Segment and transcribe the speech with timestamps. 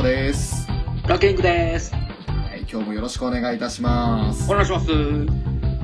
[0.00, 0.66] カフェのショーです。
[1.06, 1.92] ラケングです。
[1.92, 2.00] は
[2.56, 4.54] い、今日もよろしくお願いいたしますお。
[4.54, 4.86] 願いします。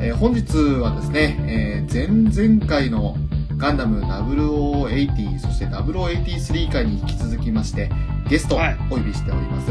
[0.00, 3.14] えー本日はですね、えー前々回の
[3.58, 7.90] ガンダム0080、そして0083回に引き続きまして、
[8.28, 9.70] ゲストをはいお呼びしております。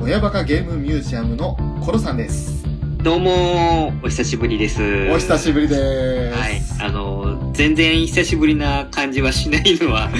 [0.00, 2.64] 親バカゲームミュージアムのコロさんです。
[3.02, 4.82] どうもお久しぶりです。
[5.10, 6.38] お久しぶりです。
[6.38, 6.62] はい。
[6.80, 10.10] あの、全然久しぶりな感じはしないのは、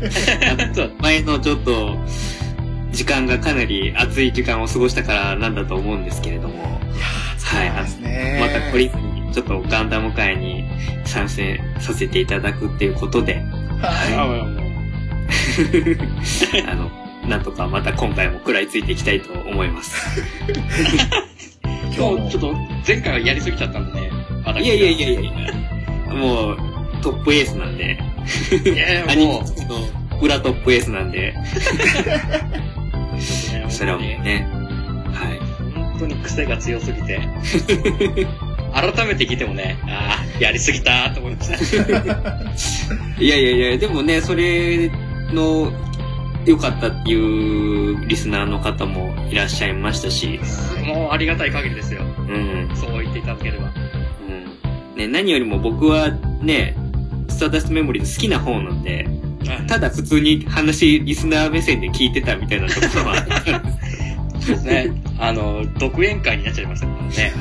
[1.00, 1.96] 前のちょっと、
[2.92, 8.38] 時間がかなり暑い時間を過ごしたからなんだと思うんですけれども、いやー、そうですね。
[8.40, 10.64] また懲りずに、ちょっとガンダム会に
[11.04, 13.36] 参戦させていただくっていうことで、
[13.80, 14.60] はあもう
[16.68, 16.90] あの、
[17.28, 20.20] なんとかまた今回も食らいついていきたいと思います。
[20.50, 20.54] い。
[21.96, 22.52] 今日ちょっと
[22.86, 24.10] 前回はやりすぎちゃったんでね。
[24.44, 25.24] 私いやいやいやいやい
[26.08, 26.56] や、もう
[27.02, 27.98] トップエースなんで、
[28.64, 29.40] いやアいやも
[30.20, 31.34] う、裏トップエースなんで、
[33.20, 34.48] ねそれはもうね、
[35.12, 35.38] はい。
[35.74, 37.20] 本当に癖が強すぎて、
[38.72, 41.92] 改めて聞いてもね、ああ、やりすぎたと思いました。
[43.22, 44.90] いやいやいや、でもね、それ
[45.32, 45.72] の
[46.46, 50.40] 良かったっていうリスナーの方もいらっしゃいましたし、
[50.86, 52.02] もうありがたい限りですよ。
[52.02, 53.72] うん、そう言っていただければ。
[54.94, 54.96] うん。
[54.96, 56.10] ね、何よりも僕は
[56.42, 56.74] ね、
[57.28, 59.06] スターダストメモリーの好きな方なんで、
[59.66, 63.62] ただ普通に話、リスナー目線で聞いてたみたいなところはあったん
[64.40, 64.90] ですね。
[65.18, 67.32] あの、独演会になっちゃいましたからね。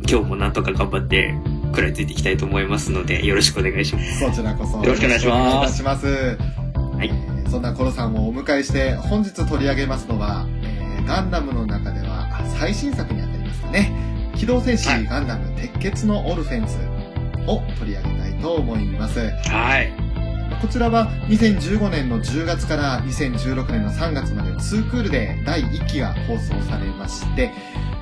[0.08, 1.34] 今日もなんとか頑張って
[1.66, 4.20] 食らいついていきたいと思いますので、よろしくお願いします。
[4.20, 4.78] そちらこそ。
[4.78, 6.06] よろしくお願いしますます。
[6.06, 13.92] はいえーそんなコロさんをお迎えして、本日取り上げますのは、えーガンダムの中では最新作にあたりますかね。
[14.34, 16.76] 機動戦士はいガンダム鉄血のオルフェンズ
[17.46, 19.20] を取り上げたいと思います。
[19.20, 20.05] はい。
[20.66, 27.52] こちらは2015年の10月から2016年の3月まで2クールで第1期が放送されまして、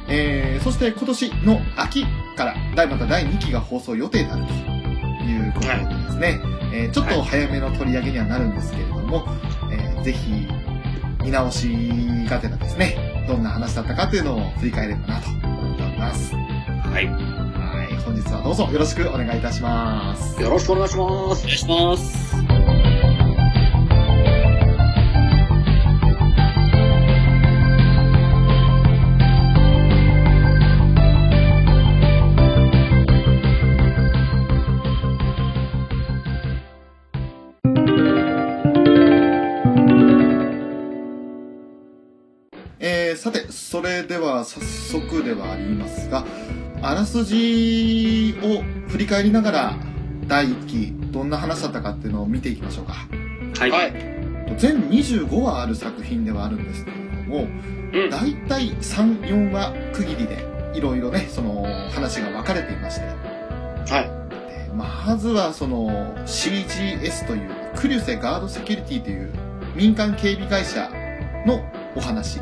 [0.09, 4.53] えーそして今年の秋から第また第2期が放送予定であると
[5.25, 6.41] いうことでですね、
[6.73, 9.27] えーちょっと早めの取り上げにはなるんですけれども、
[9.71, 10.49] えーぜひ
[11.23, 11.69] 見直し
[12.31, 16.35] がてらですね、どんな話だったかというのを振り返ればなと思っております。
[16.35, 17.54] はい。
[17.95, 20.43] はい、本日はどうぞよろしくお願いいたします。
[20.43, 21.45] よろしくお願いします。
[21.45, 22.35] お願いします。
[42.81, 46.25] えーさて、それでは早速ではありますが、
[46.87, 49.75] あらすじを振り返りながら、
[50.29, 52.93] 第1期、どんな話だったかっていうのを見ていきましょうか。
[53.59, 53.71] はい。
[53.71, 53.93] はい。
[54.59, 57.49] 全25話ある作品ではあるんですけれども、
[57.91, 58.11] うん。
[58.11, 60.45] だいたい3、4話区切りで、
[60.75, 64.67] いろいろね、その話が分かれていまして、はい。
[64.67, 69.33] でまずはその CGS という、クリュセガードセキュリティという
[69.75, 70.91] 民間警備会社
[71.47, 71.65] の
[71.97, 72.41] お話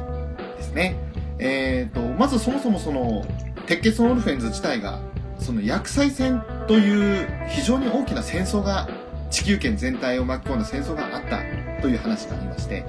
[0.56, 0.96] ですね。
[1.38, 3.24] えー、とまずそもそもその
[3.66, 5.00] 鉄血のオルフェンズ自体が
[5.38, 8.88] その薬剤戦という非常に大きな戦争が
[9.30, 11.40] 地球圏全体を巻き込んだ戦争があった
[11.80, 12.84] という話がありまして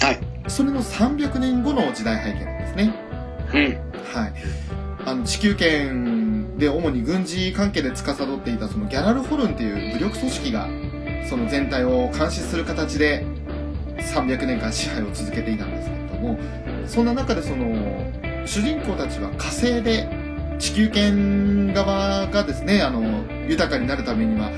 [0.00, 0.18] はい。
[0.46, 2.94] それの300年後の時代背景なんですね。
[3.52, 3.62] うん。
[4.14, 4.32] はい。
[5.04, 10.68] あの、地球圏で主に軍事関係で司っていたそのギャラルホルンっていう武力組織が、
[11.28, 13.26] その全体を監視する形で
[13.98, 16.38] 300年間支配を続けていたんですけれども、
[16.86, 17.66] そんな中でその、
[18.48, 20.08] 主人公たちは火星で
[20.58, 24.50] 地球圏側がですね、あの、豊かになるためには、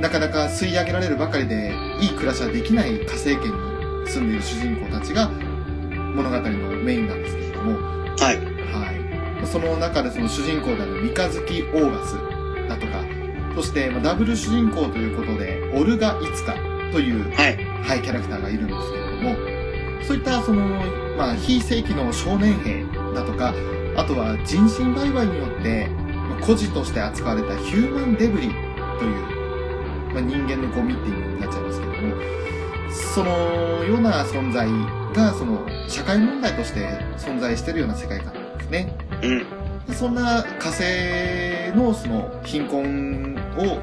[0.00, 6.42] なかなか吸い上げられるばかりでいい暮らしはできない火星圏に住んでいる主人公たちが物語の
[6.84, 8.36] メインなんですけれども、はい。
[8.36, 9.46] はい。
[9.46, 12.14] その中でその主人公である三日月オーガス
[12.68, 13.04] だとか、
[13.56, 16.54] そしてまあダブル主人公ということで、オルガ・イツカ
[16.92, 17.56] という、はい。
[17.82, 19.36] はい、キャラクターがいるんですけれども、
[20.06, 20.64] そういったその、
[21.16, 23.54] まあ、非正規の少年兵だとか、
[23.96, 29.42] あとは人身売買によって、まあ孤児として扱われたヒューマンデブリという、
[30.12, 32.14] まあ、人間のゴミっていう意味になっちゃいますけれども、
[32.90, 33.30] その
[33.84, 34.68] ような存在
[35.14, 36.80] が、その、社会問題として
[37.16, 38.96] 存在しているような世界観なんですね。
[39.22, 39.38] うん。
[39.86, 43.78] でそんな火星のその貧困を、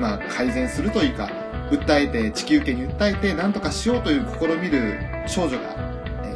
[0.00, 1.28] まあ、改善するというか、
[1.70, 5.93] 訴えて、地球圏に訴えて何とかしようという試みる少女が、えー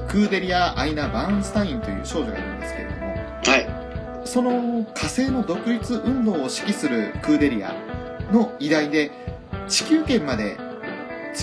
[0.08, 3.06] クーデリア・アイナ・バーンスタインという少女がいるんですけれども、
[3.44, 4.26] はい。
[4.26, 7.74] その火星の独立運動を指揮するクーデリア
[8.32, 9.10] の依頼で、
[9.68, 10.56] 地球圏まで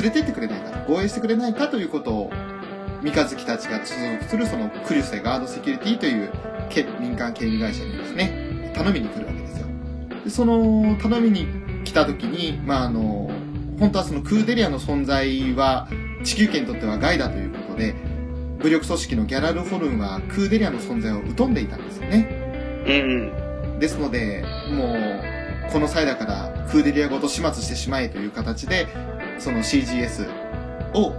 [0.01, 2.31] 連れてってくれないかと、護衛してくれないかということを、
[3.03, 6.31] 三日月たちが所属するそのクリュセガードセキュリティという
[6.69, 9.67] け民間警備会社にですね、頼みに来るわけですよ。
[10.23, 11.47] でその頼みに
[11.83, 13.29] 来た時に、まああの、
[13.79, 15.87] 本当はそのクーデリアの存在は
[16.23, 17.93] 地球圏にとっては害だということで、
[18.65, 22.83] 武力組織のギャラルホルンはクーデリアの存在を疎んでいたんですよね。
[22.87, 23.79] うん。
[23.79, 28.87] ですので、もう、この際だから、クーデリアごと始末してしまえという形で、
[29.37, 30.27] その CGS
[30.95, 31.13] を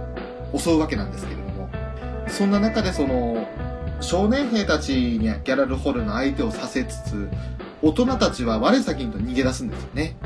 [0.57, 1.69] 襲うわけなんですけれども、
[2.27, 3.47] そんな中でその、
[4.01, 7.29] 少年兵たちにギャラルホルンの相手をさせつつ、
[7.81, 10.17] 大人たちは我先にと逃げ出すんですよね。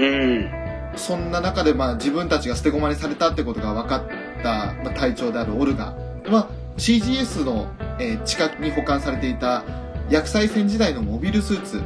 [0.00, 0.50] うん。
[0.96, 5.94] そんな中でまあ自分たちが捨て駒にされたってことが分かった、まあ、隊長であるオルガ
[6.30, 9.64] は CGS の、えー近くに保管されていた
[10.10, 11.82] 薬剤戦時代のモビルスーツ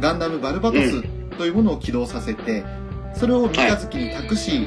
[0.00, 1.02] ガンダムバルバトス
[1.36, 2.64] というものを起動させて、
[3.14, 4.66] それを三日月に託し、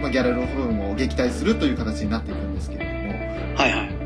[0.00, 3.56] まあ、ギャラルホルンを撃退するという形になっていくんですけれども。
[3.56, 4.02] はいはい。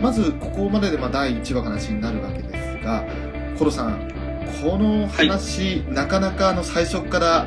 [0.00, 3.04] まずここまででまあ第1話が話になるわけですが
[3.58, 4.10] コロさん
[4.62, 7.46] この話、なかなかあの最初から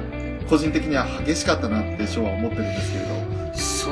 [0.50, 3.23] 個人的には激しかったなってショーは思ってるんですけれど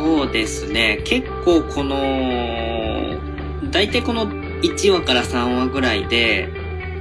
[0.02, 1.00] そうですね。
[1.06, 3.20] 結構この、
[3.70, 6.50] 大体この1話から3話ぐらいで、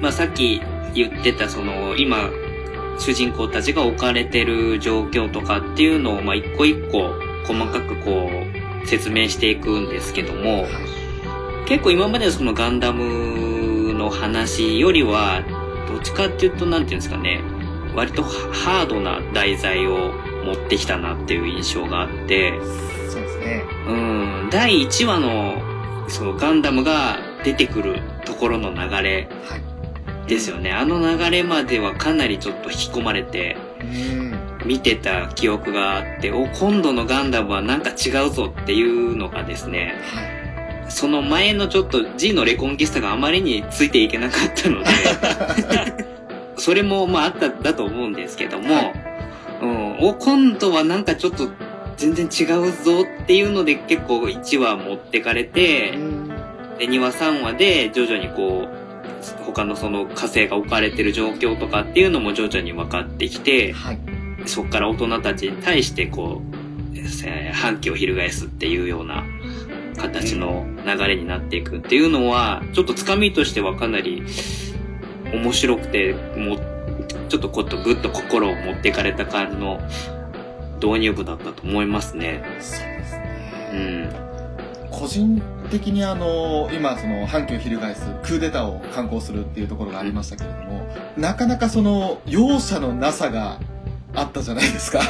[0.03, 0.61] まあさっき
[0.95, 2.29] 言ってたその、今、
[2.99, 7.15] 主人公たちが置かれてる状況とかっていうのを、まあ一個一個
[7.47, 8.29] 細かくこ
[8.85, 10.67] う、説明していくんですけども、
[11.67, 15.43] 結構今までのそのガンダムの話よりは、
[15.89, 17.41] どっちかっていうと、なんていうんですかね、
[17.97, 20.13] 割とハードな題材を
[20.45, 22.53] 持ってきたなっていう印象があって、
[23.11, 23.65] そうですね。
[23.87, 23.93] う
[24.47, 25.63] ん、第1話の、
[26.09, 29.71] そのガンダムが出てくるところの流れはい。
[30.29, 30.73] ですよね。
[30.73, 34.41] あの流れまではかなりちょっと引き込まれて、うん。
[34.65, 40.91] 見てた記憶があって、お、今度のガンダムはなんか違うぞっていうのがですね、はい。
[40.91, 44.87] その前のちょっと G のレコンキスタがあまりについていけなかったので、
[46.57, 49.10] それもまああっただと思うんですけども、はい
[49.61, 51.51] うん、お、今度はなんかちょっと
[51.97, 56.29] 全然違うぞっていうので結構1話持ってかれて、うん。
[56.79, 63.99] で2話3話で徐々にこう、他のその火星が置かれてる状況とかっていうのも徐々に分かってきて、はい。
[64.47, 69.25] そこから大人たちに対してこう、えー反旗を翻すっていうような
[69.99, 74.23] 形の流れになっていくっていうのは、ちょっとつかみとしてはかなり
[75.33, 76.70] 面白くて、もう、
[77.31, 79.81] ちょっとこっとぐっと心を持っていかれた感じの
[80.83, 82.43] 導入部だったと思いますね。
[82.61, 84.91] そうですねうん。
[84.91, 93.61] 個人的にあの今その反旗を翻すクーデターを敢行するっていうところがありましたけれどもなかなかその容赦のなさが
[94.13, 95.05] あったじゃないですか あ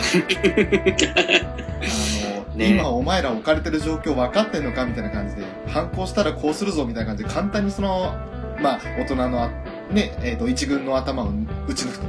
[2.55, 8.15] の、ね今お前ら置かれてる状況分かってんのかみたいな感じで反抗したらこうするぞみたいな感じで簡単にその
[8.61, 9.51] まあ大人のあ
[9.93, 11.31] ねえー、と一軍の頭を
[11.69, 12.07] 打ち抜くと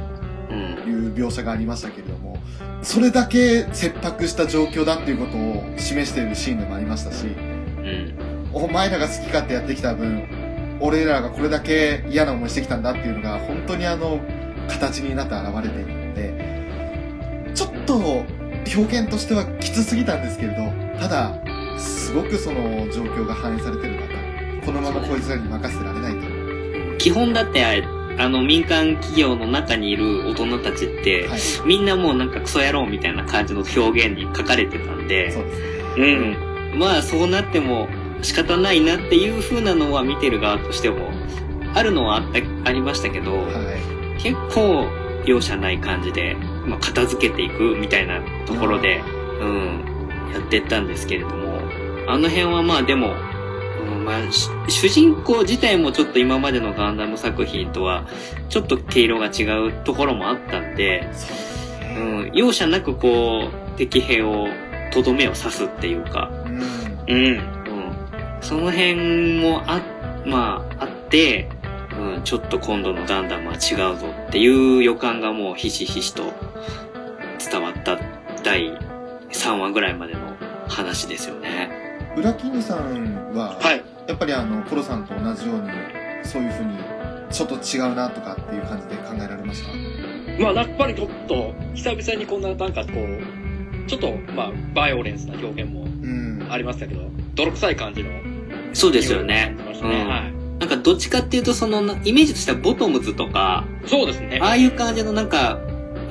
[0.50, 0.58] うん。
[0.58, 2.36] いう描写がありましたけれども
[2.82, 8.14] それだけ切迫した状況だっていうことを示しているシーンでもありましたしうん。
[8.52, 10.24] お前らが好き勝手やってきた分
[10.80, 14.20] 俺らがこれだけ嫌な思いしてきたんだっていうのが本当にあの
[14.68, 26.31] 形になって現れているのでちょっと表現としてはきつすぎたんですけれどただすごくその状況が反映されてる中このままこいつらに任せてられないと
[27.02, 27.64] 基本だって、
[28.16, 31.40] あの、民間企業の中にいる大人たちって、はい。
[31.66, 35.44] みんなもうなんかクソ野郎みたいな感じの表現に書かれてたんで、そう
[35.96, 36.14] で
[36.70, 36.78] うん。
[36.78, 37.88] まあそうなっても
[38.22, 41.10] 仕方ないなっていう風なのは見てる側としても、
[41.74, 43.48] あるのはあった、ありましたけど、は
[44.18, 44.86] 結構
[45.26, 49.02] 容赦ない感じで、まあ、片付けていくみたいなところで、
[49.40, 51.58] うん、やってったんですけれども、
[52.06, 53.31] あの辺はまあでも、うん
[54.02, 58.06] まあ、し主人公自体もちょっと今までのガンダム作品とは、
[58.48, 61.08] ちょっと毛色が違うところもあったんで、
[61.96, 64.48] うん、容赦なくこう、敵兵を、
[64.92, 67.16] とどめを刺すっていうか、うんうん。
[67.16, 67.40] うん。
[68.40, 69.80] その辺もあ、
[70.26, 71.48] まあ、あって、
[71.98, 76.32] うん、ちょっと今度のガンダムは違うぞっていう予感がもうひしひしと
[77.38, 77.98] 伝わった
[78.42, 78.76] 第
[79.30, 80.20] 3話ぐらいまでの
[80.68, 81.70] 話ですよね。
[82.16, 83.91] ウラキングさんは、はい。
[84.08, 85.68] やっぱりあのコロさんと同じように
[86.24, 86.78] そういうふうに
[87.30, 90.42] ちょっと違うなとかっていう感じで考えられました？
[90.42, 97.02] まあ、やっぱりちょっと、久々にこんな、なんかこう、ちょっと、まあ、バイオレンスな表現もうんありましたけど、
[97.34, 98.10] 泥臭い感じの。
[98.72, 99.54] そうですよね。
[99.56, 99.56] ね。
[99.82, 100.32] うんはい。
[100.58, 104.38] なんかどっちかっていうとそのなイメージとしてはボトムズとか、そうですね。
[104.40, 105.58] ああいう感じのなんか、う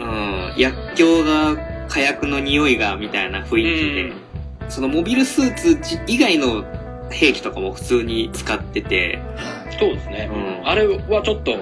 [0.04, 6.64] ん、薬莢が火薬の匂いがみたいな雰囲気で、そのモビルスーツじ以外の
[7.12, 10.30] 兵器とかも普通に使ってて、はいそうですね。
[10.32, 11.58] うんあれはちょっといい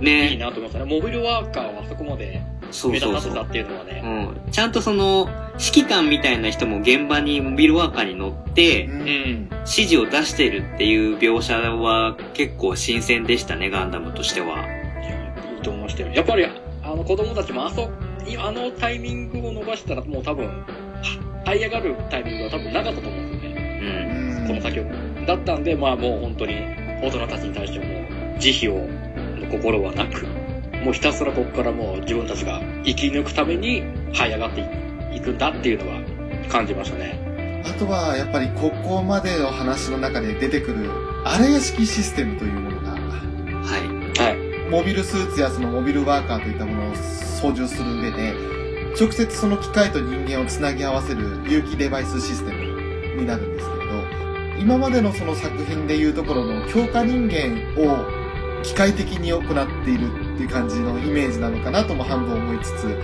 [0.00, 0.84] ね、なと思いましたね。
[0.84, 2.42] モビルワーカーはあそこまで
[2.84, 3.12] 目立。
[3.12, 4.02] たせたっていうのはね。
[4.04, 9.48] うん、ちゃんとその指揮官みたいな人も現場にモビルワーカーに乗ってうんうん。
[9.60, 14.46] 指示を出してるっていう描写は結構新鮮でしたねガンダムとしては。
[14.46, 16.12] いや、いいと思いましたよ。
[16.12, 16.46] やっぱり、
[16.82, 17.88] あの子供たちもあそ、
[18.38, 20.52] あのタイミングを伸ばしたらもう多分、は
[21.44, 23.31] 這い上がるタイミングは多分なかったと思うん
[24.46, 24.84] この先を。
[25.26, 26.54] だったんで、まあもう本当に
[27.02, 28.88] 大人たちに対しても慈悲を、
[29.38, 30.26] の心はなく、
[30.84, 33.82] もうひたすらここからもう自分たちが生き抜くために
[34.12, 34.60] 這い上がって
[35.14, 36.00] いくんだっていうのは
[36.48, 37.62] 感じましたね。
[37.64, 40.90] あとはやっぱりここまでの話の中で出てくる
[41.24, 42.98] 荒屋敷システムというものがは
[43.78, 44.18] い。
[44.18, 44.70] はい。
[44.70, 48.34] モビルスーツやそのモビルワーカーといったものを操縦する上で
[48.98, 53.81] 直接その機械と人間をつなぎ合わせる有機デバイスシステムになるんですけれど
[54.62, 58.06] 今までのその作品でいうところの強化人間を
[58.62, 62.96] 機械的に行っているっていう感じのイメージなのかなとも半分思いつつ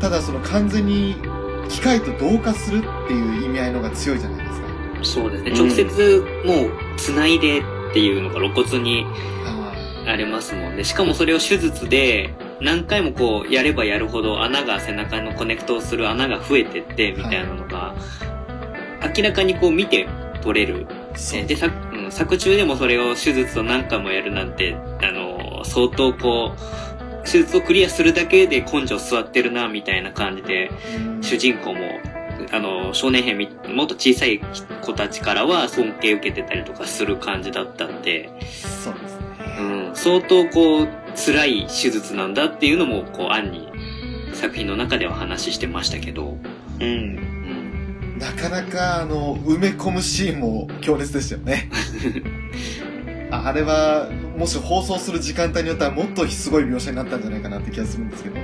[0.00, 1.16] ただその完全に
[1.68, 4.66] 機械と同化するっていう意味合いのが強いじゃないですか。
[5.02, 5.50] そうですね。
[5.52, 9.04] 直接もう繋いでっていうのが露骨に
[10.06, 10.84] ありますもんね。
[10.84, 17.94] しかもそれを手術で何回もこうやればやるほど穴が背中のコネクトをする穴が増えてってみたいなのが
[19.14, 20.08] 明らかにこう見て
[20.40, 20.86] 取れる。
[21.46, 31.80] で、作うん作中でもそれを手術を何回もやるなんて、あの、相当こう、手術をクリアするだけで根性座ってるなみたいな感じで、うん主人公も、
[32.50, 34.40] あの、少年兵み、もっと小さい
[34.82, 39.22] 子たちからは尊敬受けてたりとかする感じだったんで、そうですね。
[39.58, 43.68] うん、相当こう、辛い手術なんだっていうのも、こう、案に、
[44.34, 46.36] 作品の中では話してましたけど、
[46.80, 47.31] うん。
[48.22, 48.36] うん。
[48.36, 51.68] なかなかあの埋め込むシーンも強烈でしたよね
[53.30, 58.36] ああれはもし放送する時間帯によってはもっとすごい描写になったんじゃないかなって気がするんですけど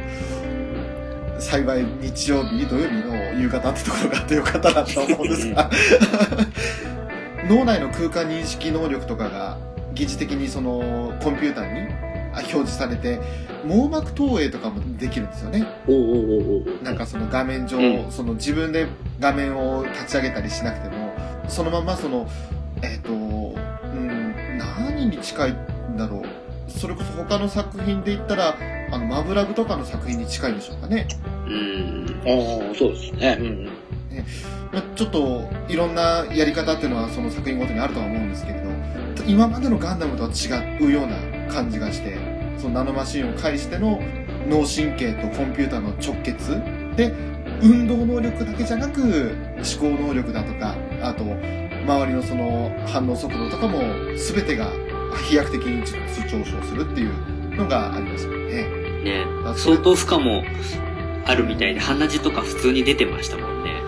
[1.38, 5.70] 幸い日曜日土曜日の夕方ってところがあってよかったなと思うんですが
[7.48, 9.58] 脳内の空間認識能力とかが
[9.94, 12.07] 疑似的にそのコンピューターにあ
[12.40, 13.20] 表示されて
[13.66, 18.86] 網膜投影とかもできるんですよねおうおうおうおうなんかその画面上、うんその自分で
[19.20, 21.12] 画面を立ち上げたりしなくても、
[21.48, 22.28] そのままその、
[22.82, 26.70] えっ、と、うん、何に近いんだろう。
[26.70, 28.56] それこそ他の作品で言ったら、
[28.90, 31.08] あの、マブラグとかの作品に近いんでしょうかね。
[31.46, 32.22] うん。
[32.24, 33.38] ああ、そうですね。
[33.40, 33.64] うん。
[34.72, 38.68] まあちょっと、いろんなやり方っていうのはその作品ごとにあるとは思うんですけれど、
[39.26, 42.16] 今までのガンダムとは違うような感じがして、
[42.58, 44.00] そのナノマシンを介しての
[44.48, 46.60] 脳神経とコンピューターの直結
[46.96, 47.12] で、
[47.62, 53.80] 運動能力だけじゃなく、思考能力だとか、あと、周りのその反応速度とかも
[54.16, 54.70] 全てが
[55.28, 58.64] 飛躍的に上昇するっていうのがありますよね。
[59.02, 59.24] ね
[59.56, 60.42] 相当負荷も
[61.24, 63.82] あるみたいで、鼻血とか普通に出てましたもんね。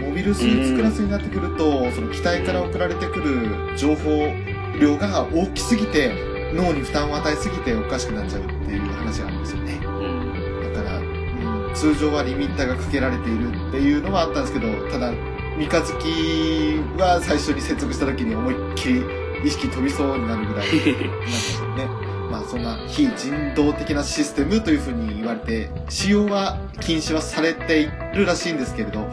[0.00, 4.32] モビルスーツクラスになってくると、その機体から送られてくる情報
[4.80, 6.12] 量が大きすぎて、
[6.54, 9.80] 脳に負担を与えすぎておかしくなっちゃうっていう話があるんですよね。
[9.84, 10.74] うん。
[10.74, 15.12] だから、うん、通常はリミッターがかけられているっていうのはあったんですけど、ただ、
[15.58, 19.02] 三日月は最初に接続した時に思いっきり
[19.44, 21.88] 意識飛びそうになるぐらいなんですよね。
[22.30, 29.08] まあそんな非人道的なシステムというふうに言われて、使用は禁止はされているらしいんですけれど、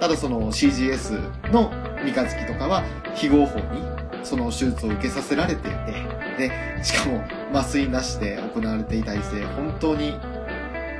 [0.00, 1.18] ただその CGS
[1.52, 1.72] の
[2.04, 2.82] 三日月とかは
[3.14, 3.95] 非合法に
[4.26, 10.14] その手術を受けさせられていて、で、しかも麻酔なしで行われていたりして、本当に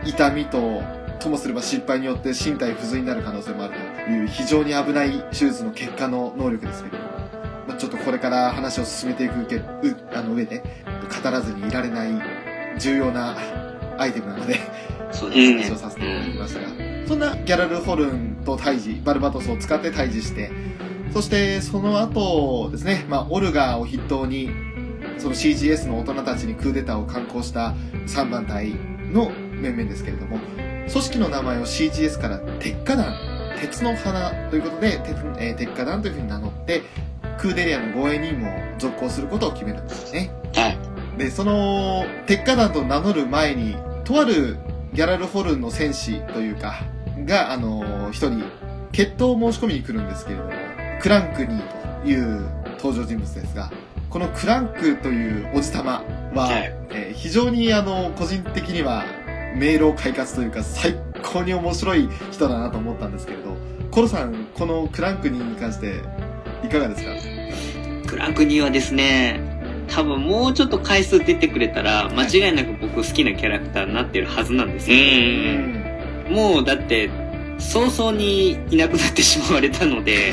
[0.04, 0.82] 痛みと、
[1.18, 3.74] ともすれば失敗によって身体不随になる可能性もある
[4.06, 7.10] という非常に危ない手術の結果の能力ですけれども、
[7.66, 9.64] まあ、ちょっとこれから話を進めていくけう
[10.14, 10.62] あの上で
[11.22, 12.10] 語らずにいられない
[12.78, 13.36] 重要な
[13.98, 14.60] アイテムなので
[15.10, 15.62] そうですね。
[15.64, 16.68] 話をさせていただきましたが、
[17.06, 20.50] そんなギャラルホルンと対峙、バルバトスを使って対峙して、
[21.16, 24.50] そしてその後ですね、まあ、オルガを筆頭に、
[25.16, 27.74] その CGS の大人たちにクーデターを敢行した
[28.06, 28.74] 3番隊
[29.14, 30.38] の面々ですけれども、
[30.90, 33.14] 組織の名前を CGS から鉄火団、
[33.58, 36.82] 鉄の花ということで、鉄,、えー鉄火団というふうに名乗って、
[37.38, 40.30] クーデリアの護衛任務を続行することを決めるんですよね。
[40.54, 40.78] はい。
[41.16, 44.58] で、その、鉄火団と名乗る前に、とある
[44.92, 46.74] ギャラルホルンの戦士というか、
[47.24, 48.44] が、あの、一人、
[48.92, 50.65] 決闘を申し込みに来るんですけれども、
[51.00, 52.48] クランクニーという
[52.78, 53.70] 登場人物ですが、
[54.10, 56.02] このクランクというおじさま
[56.34, 59.04] は、はいえー非常にあの、個人的には、
[59.56, 63.56] 迷路快活というか、最高に面白い人だなと思ったんですけれど、
[63.90, 66.00] コロさん、このクランクニーに関して、
[66.64, 68.10] いかがですか？
[68.10, 69.40] クランクニーはですね、
[69.88, 74.94] 多分もうちょっと回数出てくれたら、間違いなく僕好きなキャラクターになってるはずなんですう。
[74.94, 75.00] よ。
[76.30, 77.08] もうだって、
[77.58, 80.32] 早々にいなくなってしまわれたので、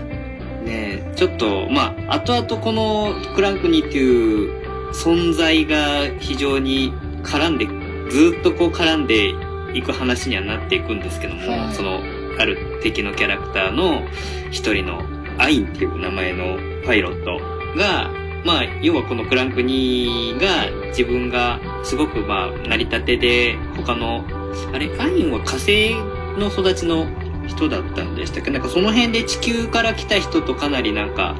[0.64, 6.92] ねちょっと、まあ、後々このクランクニーっていう存在が非常に
[7.22, 7.66] 絡んで、
[8.10, 9.34] ずっとこう絡んで
[9.74, 11.74] いく話にはなっていくんですけども、はい。
[11.74, 12.00] その、
[12.38, 14.02] ある敵のキャラクターの
[14.50, 15.02] 一人の
[15.38, 17.38] アインっていう名前のパイロット
[17.76, 18.10] が、
[18.44, 24.24] まあ、要はこのクランクニーが自分がすごくまあ、成り立てで他の、
[24.72, 25.94] あれ、アインは火星
[26.38, 27.06] の育ちの
[27.46, 28.50] 人だったんでしたっけ？
[28.50, 31.36] なんかその辺で地球から来た人とかなりなんか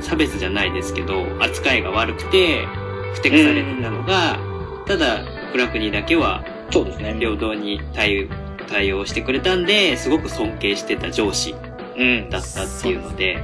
[0.00, 2.66] 差別じゃないですけど、扱いが悪くて、
[3.14, 4.38] ふてくされてたのが、
[4.86, 7.14] ただ、クランクニーだけはそうですね。
[7.18, 8.28] 平等に対
[8.70, 11.54] 対応してくれたんで、すごく尊敬してた上司
[11.96, 12.30] うん。
[12.30, 13.38] だったっていうので、う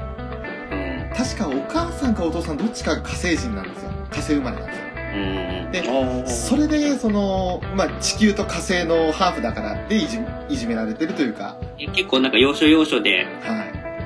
[1.13, 1.17] ん。
[1.17, 3.91] 確かお母さんかお父さんどっちかが火星人なんですよ。
[4.11, 4.84] 火星生まれなんですよ。
[5.15, 5.73] うん。
[5.73, 5.83] で、
[6.27, 11.57] それで、その、まあ、地球と火星のハーフだからっていじいじめられてるというか、
[11.95, 13.65] 結構なんか要所要所で、は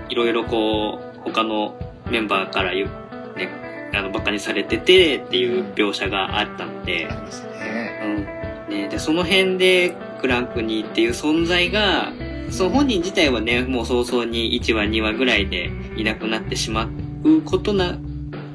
[0.09, 1.75] いろいろこう、他の
[2.11, 3.51] メンバーから言う、ね、
[3.95, 8.29] あの、馬鹿にされててっていう描写があったのい、であ、りましたね。
[8.69, 8.75] うん。
[8.75, 12.13] ね、で、その辺で、クランクニーっていう存在が、
[12.51, 16.89] その本人自体はね、もう早々に1話2話ぐらいでいなくなってしま
[17.25, 17.93] うことな、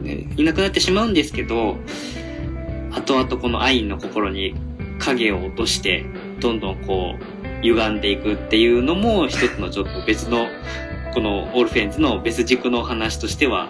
[0.01, 1.77] ね、いなくなってしまうんですけど、
[2.93, 4.55] 後々このアインの心に
[4.99, 6.05] 影を落として、
[6.39, 10.47] どんどんこう、歪んでいくっていうのも、一つのちょっと別の、
[11.13, 13.69] このオールフェンズの別軸の話としては、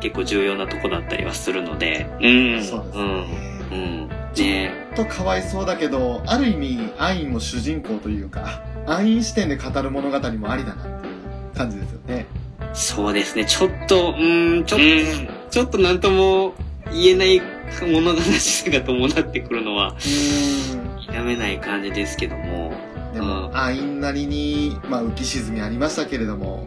[0.00, 2.28] 結構重要なとこだったりはするので、う
[2.58, 2.64] ん。
[2.64, 3.60] そうですね。
[3.72, 4.08] うん。
[4.08, 12.26] ねちょっとかわいそうだけど、ある意味、アインも主人公というか、アイン視点で語る物語もありだなっていう感じですよね。
[12.72, 13.44] そうですね。
[13.44, 14.88] ちょっと、うーん、ちょっと、う
[15.36, 16.54] んちょっとなんとも
[16.92, 17.42] 言えない
[17.86, 22.72] 物悲しさが伴ってくるのは、否めない感じですけども。
[23.14, 26.66] でも、アインなりに、まあ、浮き沈みありましたけれども、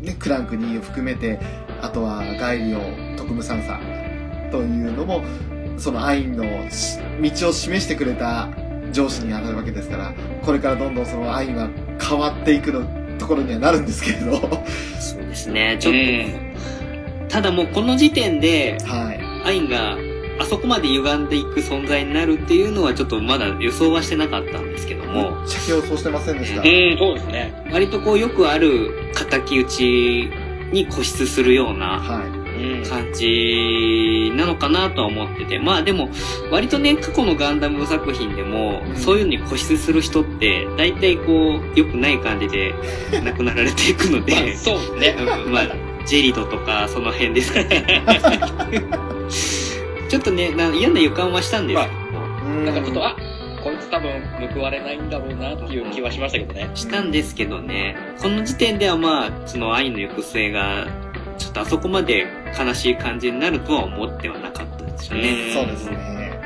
[0.00, 1.38] ね、クランクニーを含めて、
[1.80, 2.80] あとはガイリオ、
[3.16, 3.78] 特務サンサ
[4.50, 5.22] というのも、
[5.76, 6.98] そのアインのし
[7.40, 8.48] 道を示してくれた
[8.92, 10.12] 上司に当たるわけですから、
[10.42, 11.68] これからどんどんそのアインは
[12.00, 12.82] 変わっていくの
[13.18, 14.40] ところにはなるんですけれど、
[14.98, 15.76] そうですね。
[15.78, 19.20] ちょっうんと、ただもうこの時点で、はい。
[19.46, 19.96] アインが
[20.40, 26.62] あそこまで歪んでいく存在になるっていうのはちょっとまだ予想はしてなかったんですけども、めっちゃ予想してませんでした？
[26.62, 27.68] うん、そうですね。
[27.70, 30.30] 割とこうよくある敵討ち
[30.72, 32.00] に固執するような。
[32.86, 35.58] 感じなのかなとは思ってて。
[35.58, 36.10] まあでも、
[36.50, 42.74] 割とね、過去のガンダム作品でも、うんそういうのに固執する人って、大体こう、良くない感じで
[43.24, 45.16] 亡くなられていくので、まあ、そうですね。
[45.46, 45.68] うんまあ、
[46.04, 48.02] ジェリドとか、その辺ですかね。
[50.10, 53.14] ちょっとね、な嫌な予感はしたんですけど、うんなんかちょっと、あ、
[53.62, 54.10] こいつ多分
[54.52, 56.68] 報われないんだろうなっていう気はしましたけどね。
[56.74, 60.88] したんですけどね、この時点ではまあ、その愛の行く末が、
[61.38, 62.26] ちょっとあそこまで
[62.58, 65.52] 悲しい感じになるとは思ってはなかったですよね。
[65.54, 66.40] そうですね。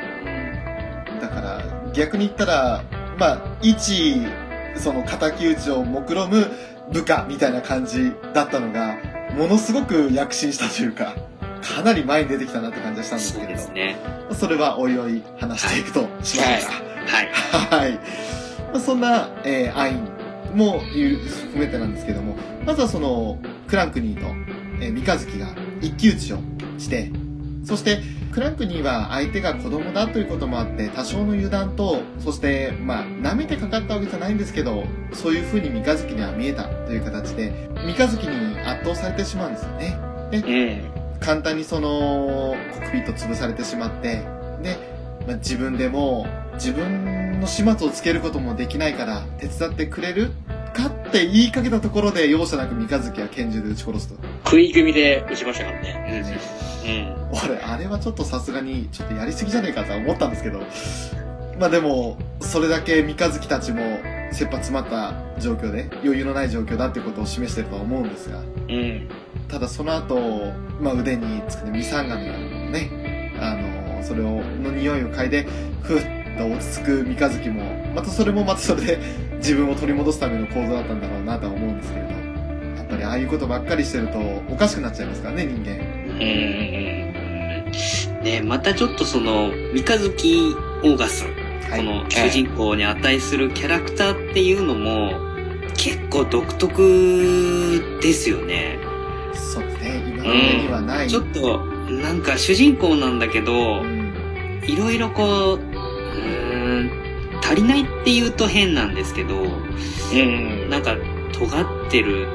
[1.19, 2.83] だから、逆に言ったら、
[3.17, 4.21] まあ、一、
[4.75, 6.51] その敵討ちを目論む
[6.93, 8.95] 部下みたいな感じだったのが、
[9.35, 11.15] ものすごく躍進したというか、
[11.65, 13.97] かなり前に出てきたなって感じがしたんですけれどそね。
[14.31, 16.67] それはおいおい話していくとしまいます。
[16.69, 17.81] はい。
[17.81, 17.93] はい。
[17.93, 17.99] ま
[18.75, 24.27] あ、そんな、えー、アインも含めてなんですけども、まずはその、クランクニーと、
[24.79, 26.39] えー、三日月が一騎打ちを
[26.77, 27.11] して、
[27.63, 27.99] そして、
[28.31, 39.97] クランクニーは相手が子供だということもあって、多少の油断と、そして、まあ、舐めてかかったわけじゃないんですけど、そういう風に三日月には見えたという形で、三日月に圧倒されてしまうんですよね。
[40.33, 40.37] う
[40.91, 40.94] ん。
[41.19, 44.23] 簡単にそのコックピット潰されてしまって
[44.61, 44.77] で、
[45.27, 50.31] まあ、自分でも自分の始末をつけることもできないから手伝ってくれる
[50.73, 55.93] かって言いかけたところで容赦なく三日月は拳銃で撃ち殺すと、食い組みで打ちましたからね。
[55.93, 56.39] ね、
[56.85, 57.25] うん。
[57.31, 60.59] 俺あれはちょっとさすがにちょっとやりすぎじゃねえかとは思ったんですけど
[61.59, 63.81] まあでもそれだけ三日月たちも
[64.31, 69.09] 切羽詰まった状況で余裕のない状況だってことを示してるとは思うんですがうん。
[69.55, 72.33] ただその後、まあ、腕につくね、ミサンガミが
[72.71, 75.47] ね、あの、それを、の匂いを嗅いで、
[75.81, 76.01] ふっ
[76.37, 77.63] と落ち着く三日月も、
[77.95, 78.99] またそれもまたそれで
[79.37, 85.71] 自分を取り戻すための行動だったんだろうなとは思うんですけれど、やっぱりああいうことばっかりしてるとおかしくなっちゃいますからね、人間。
[85.71, 86.15] う
[88.19, 88.23] ん。
[88.25, 91.23] ねまたちょっとその、三日月オーガス、
[91.69, 91.79] はい。
[91.79, 95.13] この主人公に値するキャラクターっていうのも、
[95.77, 98.84] 結構独特ですよね。
[99.35, 101.09] そうですね、今までにはない。
[101.09, 104.13] ちょっと、なんか主人公なんだけどう、ん
[104.67, 106.91] いろいろこう、うーん、
[107.43, 110.69] 足りないって言うと変なんですけど、うん。
[110.69, 110.95] なんか
[111.33, 112.27] 尖ってる、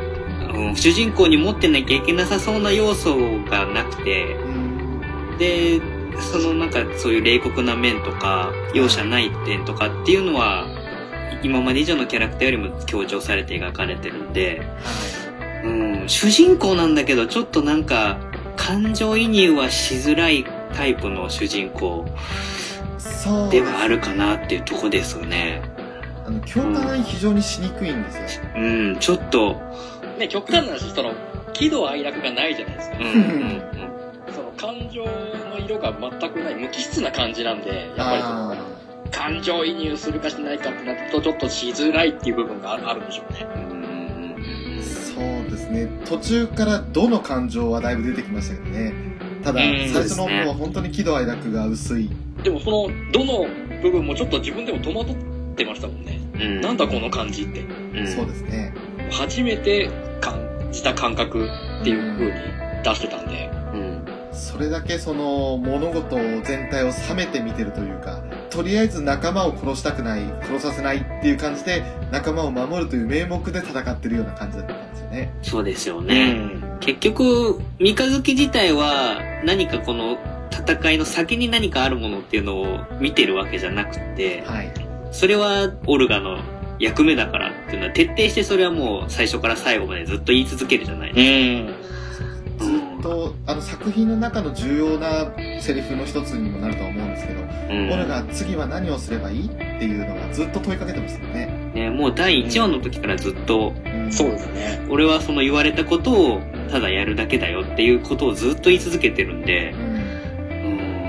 [0.54, 4.48] うん主人公に持ってなきゃいけなさそうな要素がなくて、う
[5.34, 5.80] んで、
[6.20, 10.66] そのなんかそういう冷酷な面とか、容赦ない点とかっていうのは、
[11.42, 15.19] 今まで以上のキャラクターよりも強調されて描かれてるんで、は
[15.62, 18.18] うん、主人公なんだけど、ちょっとなんか、
[18.56, 20.44] 感情移入はしづらい
[20.74, 22.06] タイプの主人公。
[23.50, 25.62] ではあるかなっていうとこですよね。
[26.24, 28.42] あの、共感非常にしにくいんですよ。
[28.56, 28.60] う
[28.92, 29.60] ん、ちょっと、
[30.18, 31.12] ね、極端な話、その、
[31.52, 33.04] 喜怒哀楽がないじゃないですかうん、。
[33.04, 33.62] うん、
[34.34, 38.56] その感情の色が全くない無機質な感じなんで、やっぱりその、あ
[39.10, 43.69] 感情移入するかしないかってなると、ちょっとしづらいっていう部分があるあるんでしょうね。
[45.60, 45.88] ですね。
[46.06, 48.92] 途中からどの感情はだいぶ出てきましたけどね。
[49.42, 52.10] ただ、うん最初の方は本当に喜怒哀楽が薄い。
[52.42, 53.46] でもその、どの
[53.82, 55.16] 部分もちょっと自分でも戸惑っ
[55.56, 56.20] てましたもんね。
[56.34, 56.60] うん。
[56.60, 57.60] なんだこの感じって。
[57.60, 58.74] うん、そうですね。
[59.10, 60.38] 初めて感
[60.72, 61.46] じた感覚
[61.80, 62.32] っていう風に
[62.82, 63.50] 出してたんで。
[63.74, 64.04] うん。
[64.32, 75.32] それだけその物事全体を冷めて見てるというか、とりあえず仲間を殺したくない、殺させないっていう感じで仲間を守るという名目で戦ってるような感じだったね。
[75.42, 76.32] そうですようね。
[76.32, 76.78] ん。
[76.80, 80.18] 結局、三日月自体は何かこの
[80.50, 84.72] 戦いの先に何かあるものっていうのを見てるわけじゃなくて、はい。
[85.12, 86.38] それはオルガの
[86.78, 91.90] 役目だからっていうのは徹底してそれはもう最初から最後までずっと言い続けるじゃないですか。
[91.92, 91.99] うん。
[93.02, 101.72] と、あの作品の中の重要なセリフの一つにもなるとは思うんですけど、うんオルが次は何をすればいいっていうのがずっと問いかけてましたよね。
[101.74, 104.86] ね、もう第1話の時からずっと、うんそうですね。
[104.90, 109.80] 俺はその言われたことをただやるだけだよっていうことをずっと言い続けてるんでう、ん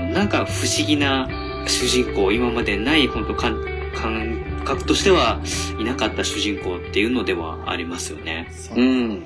[0.06, 1.28] うん、なんか不思議な
[1.66, 5.40] 主人公、今までない本当感感覚としては
[5.78, 8.48] いなかった主人公っていうのではありますよね。
[8.76, 9.24] うん。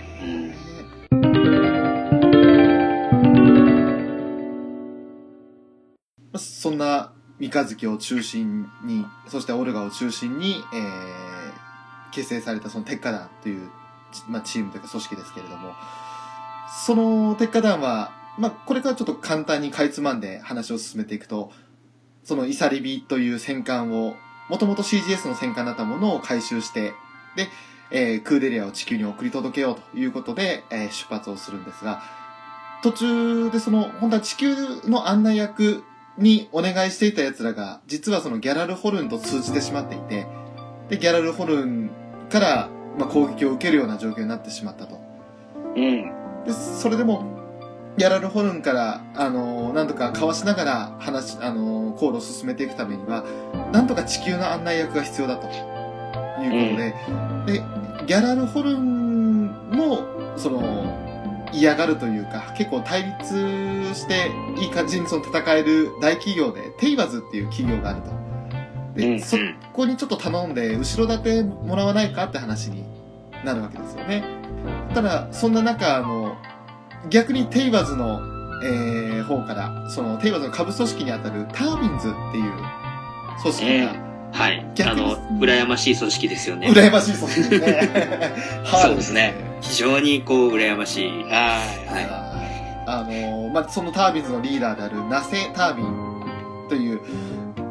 [6.38, 13.70] そんな三日月を中心に、そしてオルガを中心に、えー、結成されたその鉄火団という、
[14.28, 15.74] まあ、チームというか組織ですけれども、
[16.84, 21.52] その鉄火団は、まあ、これからちょっと簡単にかいつまんで話を進めていくと、
[22.24, 24.16] そのイサリビという戦艦を、
[24.48, 26.92] もともと CGS の戦艦だったものを回収して、
[27.36, 27.48] で、
[27.90, 32.02] えークーデリアを地球に送り届けようということで、えー出発をするんですが、
[32.82, 35.84] 途中でその、本当は地球の案内役
[36.18, 40.26] にお願いしていた奴らが、実はそのギャラルホルンと通じてしまっていて、
[40.88, 41.90] で、ギャラルホルン
[42.30, 44.98] から、まあ、攻撃を受けるような状況になってしまったと。
[45.76, 46.12] うん。
[46.44, 47.36] で、それでも、
[47.98, 53.24] ギャラルホルンから、あのーなんとかかわしながら話、あのー航路を進めていくためには、
[53.72, 55.46] なんとか地球の案内役が必要だと。
[56.42, 57.64] いうことで、で、
[58.06, 60.04] ギャラルホルンも、
[60.36, 61.05] その、
[61.52, 68.10] 嫌がるというか、結構対立していい感じにその戦える大企業で、テイバズっていう企業があると。
[68.94, 72.84] で、うんそうんこにちょっと頼んで、後ろ盾もらわないかって話に
[73.44, 74.24] なるわけですよね。
[74.94, 76.36] ただ、そんな中、あの、
[77.10, 78.20] 逆にテイバズの、
[78.64, 82.52] えー、方から、そのテイバズの下部組織にあたるタービンズっていう
[83.42, 84.66] 組織が、はい。
[84.74, 86.68] 逆にあの、羨ましい組織ですよね。
[86.68, 88.32] 羨ましい組織ですね。
[88.64, 89.45] ハーレムそうですね。
[89.68, 91.10] 非常にこう、羨ましい。
[91.24, 92.26] はい。
[92.88, 97.00] あのまあ、そのタービンズのリーダーであるナセ・タービンという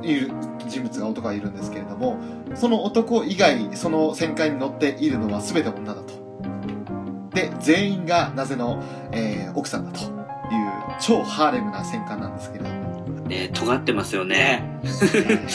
[0.03, 0.31] いる
[0.67, 2.19] 人物が男がいるんですけれども
[2.53, 6.13] その男以外その戦艦に乗っているのは全て女だと
[7.34, 10.10] で全員がナゼの、えー奥さんだという
[10.99, 14.81] 超ハーレムな戦艦なんですけれども、ね、尖ってますよね。
[14.84, 15.45] ね。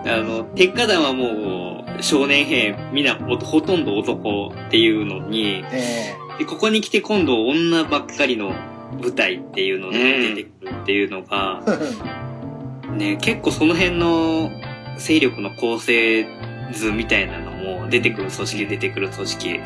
[0.06, 8.52] あの、鉄火団はもう、少年兵、みんなほほとんど男っていうのに、えでここに来て今度女ばっかりの
[9.00, 14.50] 舞台っていうので出てくるっていうのが、ー ね、結構その辺の
[14.98, 16.26] 勢力の構成
[16.72, 19.60] 図みたいなのも出てくる組織出てくる組織、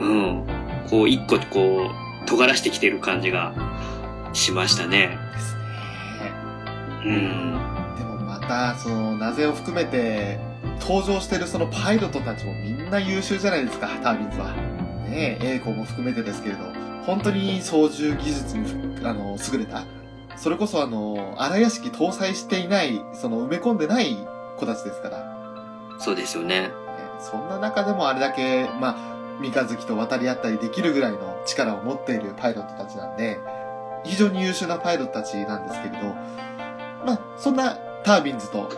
[0.00, 0.44] うん、
[0.88, 3.54] こう一個こう、尖らしてきてる感じが
[4.32, 5.18] しましたね。
[5.32, 5.62] ですね
[7.04, 7.96] うん。
[7.96, 10.38] でもまたそのナゼを含めて
[10.80, 14.52] 登場してるそのパイロットたちもみんな優秀じゃないですかタービンズは。
[15.08, 16.64] ねえ栄光も含めてですけれど。
[17.06, 19.84] 本当に操縦技術にあの優れた。
[20.36, 24.16] それこそあの荒屋敷搭載していないその埋め込んでない
[24.56, 26.62] 子たちですから、そうですよね。
[26.62, 26.70] ね
[27.20, 33.38] そんな中でもあれだけまあ三日月と渡り合ったりできるぐらいの力を持っているパイロットたちなんで
[34.04, 36.14] 非常に優秀なパイロットたちなんですけれど。
[37.04, 38.68] まあそんなタービンズと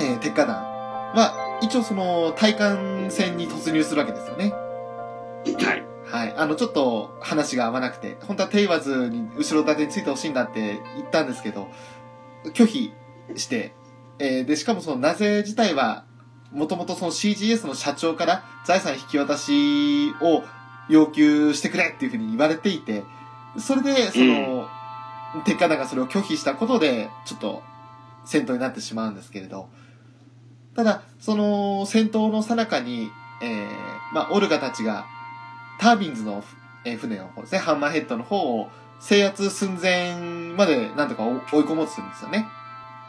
[0.00, 0.69] えー鉄火団
[1.14, 4.52] は、一応その、対艦戦に突入するわけですよね。
[4.52, 5.90] はい。
[6.04, 6.34] はい。
[6.36, 11.68] あの、ちょっと話が合わなくて、本当はテイワズに後ろ盾についてほしいんだって言ったんですけど、
[12.54, 12.92] 拒否
[13.36, 13.74] して、
[14.18, 16.04] えーで、しかもその、なぜ自体は、
[16.52, 20.42] もともとその CGS の社長から財産引き渡しを
[20.88, 23.04] 要求してくれっていうふうに言われていて、
[23.58, 24.68] それで、その、
[25.44, 27.62] 鉄火団がそれを拒否したことで、ちょっと
[28.24, 29.68] 戦闘になってしまうんですけれど、
[30.74, 33.10] ただ、その戦闘の最中に、
[33.42, 35.06] えー、まあ、オルガたちが、
[35.78, 36.44] タービンズの、
[36.84, 38.68] えー船の方ですね、ハンマーヘッドの方を
[39.00, 40.16] 制圧寸前
[40.56, 42.46] までなんとか追い込もうとするんですよね。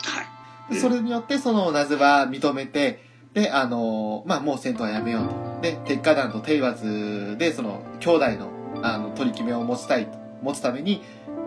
[0.03, 0.21] は
[0.69, 0.73] い。
[0.73, 5.61] でそれによって、その、ナゼは認めて、で、あの、まあ、もう戦闘はやめようと。
[5.61, 8.49] で、鉄火団とテイワズで、その、兄弟の、
[8.83, 11.01] あの、取り決めを持ちたいと、持つために、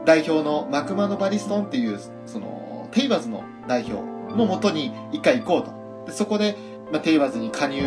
[0.04, 4.02] 代表のマクマノ・バリストンっていう、その、テイワズの代表
[4.34, 5.83] のもとに一回行こうと。
[6.06, 6.56] でそこで、
[6.92, 7.82] まあ、テイワズに加入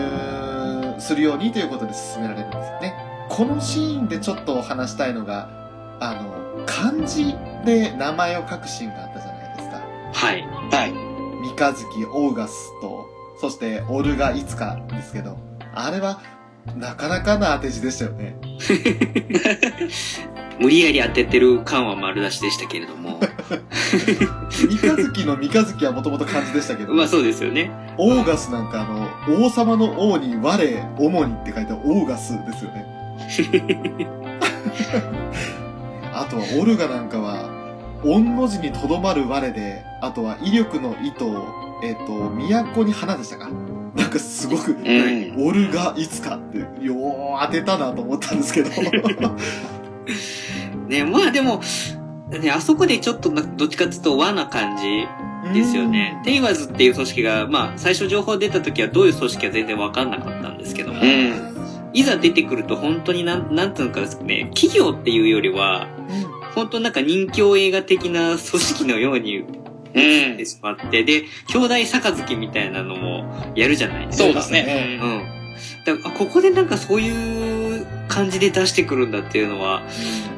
[0.99, 2.93] するようにということで進められるんですよね。
[3.29, 5.49] このシーンでちょっと話したいのが、
[5.99, 9.81] あの、漢字で名前を書くシーンがあったじゃないですか。
[10.13, 10.41] はい。
[10.71, 10.93] はい。
[11.41, 15.37] 三日月オーガスと、そしてオルガいつかですけど、
[15.73, 16.21] あれは
[16.75, 18.35] なかなかな当て字でしたよね。
[20.59, 23.19] 無理やり当ててる感は丸出しでしたけれども。
[24.49, 27.71] 三日月の三日月はもともと漢字でしたけど、まあそうですよね。
[27.97, 28.85] オーガスなんかあ
[29.31, 32.85] の、王様の王に我、主にって書いてオーガスですよね。
[36.13, 37.49] あとはオルガなんかは、
[38.03, 41.45] 御の字にとどまる我で、あとは威力の意図を、
[41.83, 43.49] えっ、と、都に花でしたか？
[43.95, 45.47] なんかすごく、うん。
[45.47, 48.69] オルガいつかって、よー当てたなと思ったんですけど。
[50.87, 51.61] ね、まあでも、
[52.29, 55.07] ね、あそこでちょっとなどっちかっていうと和な感じ
[55.53, 56.21] ですよね。
[56.23, 61.57] テイワズっていう組織が、まあ最初情報出た時はどういう組織か全然わかんなかったんですけども、うん。
[61.93, 69.47] いざ出てくると本当になん、なんていうのかですね、企業っていうよりは、うん本当なんか人気映画的な組織のようにうん
[69.95, 70.45] 映って。
[70.45, 71.23] しまって、で、
[71.53, 74.23] 兄弟杯みたいなのもやるじゃないですか。
[74.23, 74.99] そうですね。
[74.99, 75.37] うん。
[75.85, 77.66] だからあここでなんかそういう
[78.07, 79.83] 感じで出してくるんだっていうのは、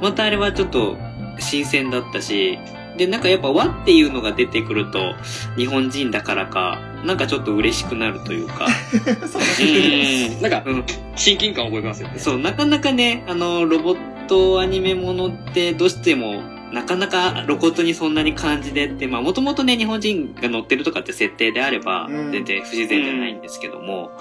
[0.02, 0.98] またあれはちょっと
[1.40, 2.60] 新鮮だったし、
[2.98, 5.16] で、なんかやっぱ和っていうのが出てくると、
[5.56, 8.68] 日本人だからか、なんかちょっと嬉しくなるというか、
[9.26, 10.36] そうですね。
[10.36, 10.42] うん。
[10.42, 10.84] なんか、うん、
[11.16, 12.20] 親近感を覚えますよね。
[12.20, 24.12] そう、なかなかね、あの、ロボットアニメものってどうしても、なかなか露骨にそんなに感じでって、まあもともとね、日本人が乗ってるとかって設定であればうん、全然不自然じゃないんですけども、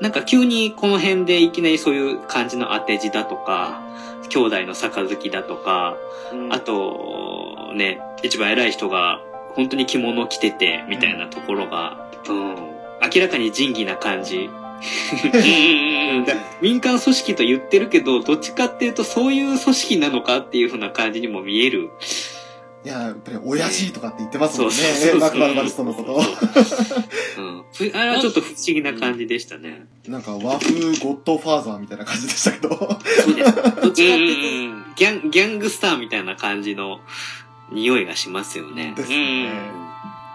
[0.00, 3.82] なんか急にこの辺でいきなりそういう感じの当て字だとか、
[4.30, 5.96] 兄弟の杯だとか、
[6.32, 6.52] うん。
[6.52, 9.20] あと、ね、一番偉い人が
[9.54, 12.54] 本当に着物を着てて、みたいなところが、うん、
[13.14, 14.48] 明らかに仁義な感じ。
[16.62, 21.90] 民間組織と言ってるけど、どっちかっていうとそういう組織なのかっていう風な感じにも見える。
[22.84, 25.16] いや、やっぱり親父とかって言ってますもんねそうそうそ。
[25.16, 26.14] うマクバルバリストのこと。
[26.16, 27.64] うん。
[27.72, 29.86] ふあれはちょっと不思議な感じでしたね。
[30.08, 32.74] なんか和風ゴッドファーザーみたいな感じでしたけど。
[32.76, 33.54] そうです。
[33.54, 37.00] どっちかってうんいうと、ギャン、ギャングスターみたいな感じの
[37.70, 38.94] 匂いがしますよね。
[38.96, 39.50] ですね。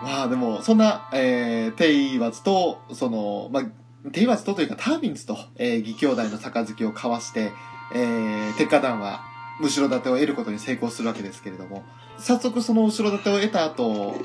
[0.04, 7.52] まあでも、そんな、えー、テイワズと、その、まあ、テイワズとというかタービンズと、えー、義兄弟の杯を交わして、
[7.94, 9.24] えー、鉄火団は
[9.62, 11.84] 後ろ盾を得ることに成功するわけですけれども、
[12.18, 14.16] 早速その後ろ盾を得た後、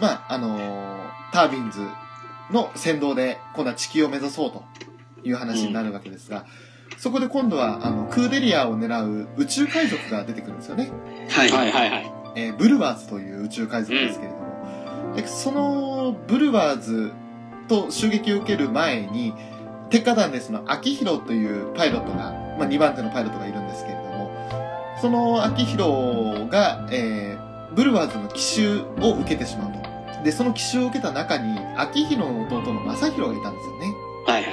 [0.00, 0.98] まあ、あのー
[1.30, 1.86] タービンズ
[2.50, 4.64] の先導で、今度は地球を目指そうと
[5.22, 6.46] いう話になるわけですが、
[6.96, 10.90] そこで今度は、あの、クーデリアを狙う宇宙海賊が出てくるんですよね。
[11.28, 11.50] はい。
[11.50, 12.12] はいはいはい。
[12.34, 14.48] えーブルワーズという宇宙海賊ですけれども、
[15.16, 17.12] でそのブルワーズ
[17.68, 19.34] と襲撃を受ける前に
[19.90, 23.97] 鉄火団でその秋広というパイロットが、まあ、2番手のパイロットがいるんですけれども
[25.00, 33.94] その秋広が、えーブルワーズの奇襲を受けてしまうとでその奇襲を受けた中に秋広の弟の正宏がいたんですよね
[34.26, 34.48] はいは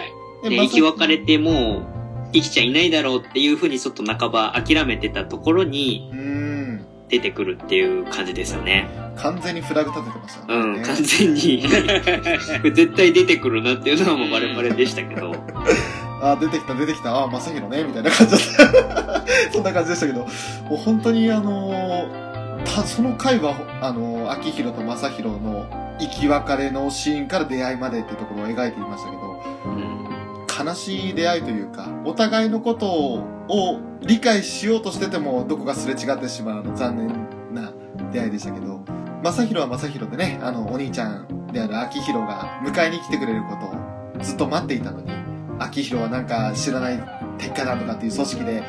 [0.45, 0.49] い。
[0.49, 8.89] で、正生き別れてもう生きちゃいないだろうっていう風にちょっと半ば諦めてたところにうーん出てくるっていう感じですよね。
[9.17, 11.61] 完全にフラグ立ててましたね、うん、完全に。
[12.73, 15.33] 絶対出てくるなっていうのはもうバレバレでしたけど。
[16.31, 19.25] あ、出てきた、出てきた、あ、正宏ね、みたいな感じだった。
[19.51, 20.27] そんな感じでしたけど、も
[20.71, 22.25] う本当にあのー
[22.65, 25.65] た、その回は、あのー、秋広と正宏の
[25.99, 37.07] 生き別れのシーンから出会いまでっていうところを描いていましたけど、悲しい出会いというか、お互いのことをを理解しようとしてても、どこかすれ違ってしまう残念
[37.53, 37.71] な
[38.11, 38.81] 出会いでしたけど、
[39.23, 45.11] 正宏は正宏でね、あの、お兄ちゃんである秋広が迎えに来てくれることをずっと待っていたのに、
[45.59, 46.99] 秋広はなんか知らない
[47.37, 48.63] 鉄火団とかっていう組織で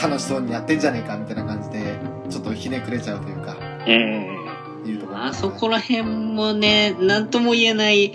[0.00, 1.96] 楽しそうにやってんじゃねえかみたいな感じで、
[2.28, 4.90] ちょっとひねくれちゃうというか、うん。
[4.90, 5.24] いうところ。
[5.24, 8.12] あそこら辺もね、なんとも言えない。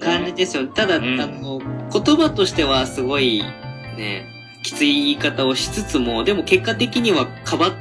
[0.00, 0.66] 感じですよ。
[0.68, 1.60] ただ、うんあの、
[1.92, 3.42] 言葉としてはすごい、
[3.96, 4.26] ね、
[4.62, 7.72] きつい言い方をしつつも、でも結果的にはかばっ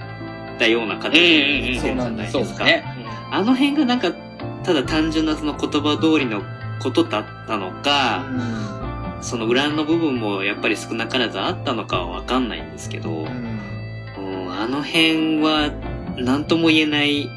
[0.60, 2.40] たような形になるじゃないですか。
[2.40, 2.84] ですね。
[3.32, 4.12] あの辺がなんか、
[4.64, 6.42] ただ単純なその言葉通りの
[6.82, 8.83] ことだったのか、うん。
[9.24, 13.26] その裏の部分もやっぱり少なからずあったのかはわかんないんですけど、うん。
[13.26, 15.72] うんあの辺は
[16.18, 17.28] 何とも言えない、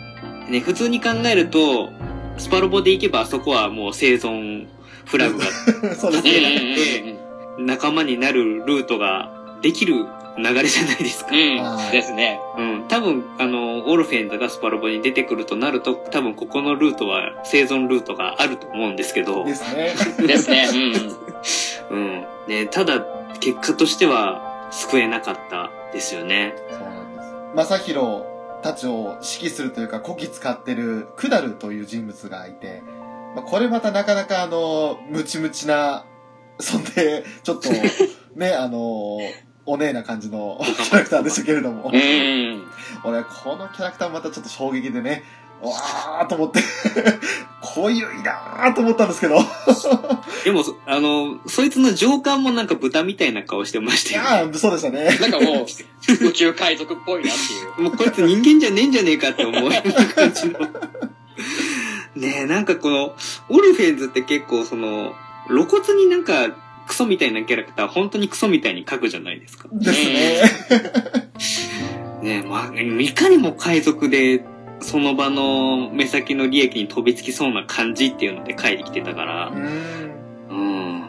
[0.48, 1.90] ね、普通に考えると、
[2.36, 4.68] スパロボで行けばあそこはもう生存
[5.06, 5.44] フラグが
[5.96, 7.20] そうですね。
[7.20, 7.26] うん
[7.58, 10.06] 仲間になるルートができる
[10.38, 11.30] 流れじゃないですか。
[11.32, 11.90] うん。
[11.90, 12.38] ですね。
[12.58, 12.84] うん。
[12.88, 19.94] 多分、あの、オルフェンズがスパロボに出てくるとなると、多分ここのルートは生存ルートがあると思うんですけど、ですね。
[20.26, 20.68] ですね。
[20.70, 21.16] うん。
[21.90, 22.26] うん。
[22.48, 23.00] ね、ただ、
[23.40, 26.54] 結果としては救えなかったですよね。
[26.70, 27.28] そうなんです。
[27.54, 28.22] 正宏
[28.62, 32.82] たちを指揮するというか、こき使ってるクダルという人物がいて、
[33.34, 36.06] まあ、これまたなかなかあの、ムチムチな、
[36.58, 37.68] そんで、ちょっと、
[38.34, 39.18] ね、あの、
[39.66, 42.66] お姉な感じのキャラクターでしたけれども、うん。
[43.04, 45.22] 俺、このキャラクターまたちょっと衝撃でね、
[45.62, 46.60] わーと思って、
[47.60, 49.40] こういなーと思ったんですけど、い
[50.44, 54.28] でも、そあの、そいつの上官もなんか豚みたいな顔してましたよね。
[54.28, 55.18] やー、そうでしたね。
[55.20, 57.88] なんかもう、宇宙海賊っぽいなっていう。
[57.88, 60.60] もうこいつ人間じゃねえんじゃねえかって思うような感じの。
[62.16, 63.14] ねえ、なんかこの、
[63.48, 65.12] オルフェンズって結構その、
[65.48, 66.50] 露骨になんか、
[66.86, 69.68] クソみたいなキャラクター、本当にクソみたいに描くじゃないですか。
[69.72, 70.42] ですね。
[72.22, 74.44] ねえ、まあ、いかにも海賊で、
[74.80, 80.50] その場の目先の利益に飛びつきそうな感じっていうので書いてきてたからう、ーん。
[80.50, 81.00] うん。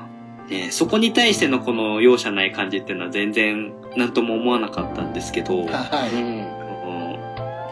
[0.49, 6.15] ねえ、そこに対してのこの容赦ない感じっていうのは全然何とも思わなかったんですけど、はい。
[6.15, 6.21] ん。
[6.21, 6.57] うん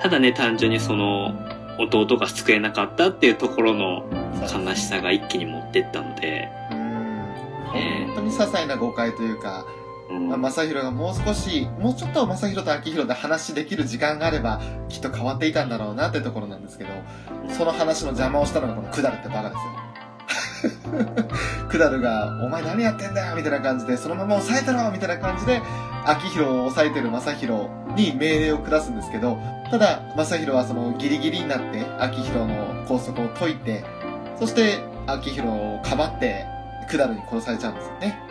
[0.01, 1.33] ただね、単純にその、
[1.79, 4.05] 弟が救えなかったっていうところの
[4.41, 6.85] 悲しさが一気に持ってったので、うーん
[7.75, 9.84] え本当に些細な誤解というか、うん
[10.19, 16.89] まあ、正宏がもう少し、もうちょっと正宏と秋広で話できる時間があれば、きっと変わっていたんだろうなってところなんですけど、
[17.49, 19.85] その話の邪魔をしたのがこのクダルってバカですよ。
[21.69, 25.61] クダルが、お前何やってんだよみたいな感じで、そのまま抑えてろみたいな感じで、
[26.05, 29.37] 秋広を抑えてる正宏に命令を下すんですけど、
[29.69, 33.83] ただ、正宏はそのギリギリになって、秋広の拘束を解いて、
[34.39, 36.45] そして、秋広をかばって、
[36.89, 38.24] クダルに殺されちゃうんですよね。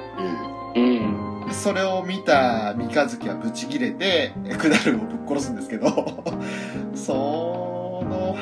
[0.77, 1.47] うん。
[1.47, 5.87] でそれを見た三日月はブチギレて、クダルをぶっ殺すんですけど、
[6.95, 8.37] その、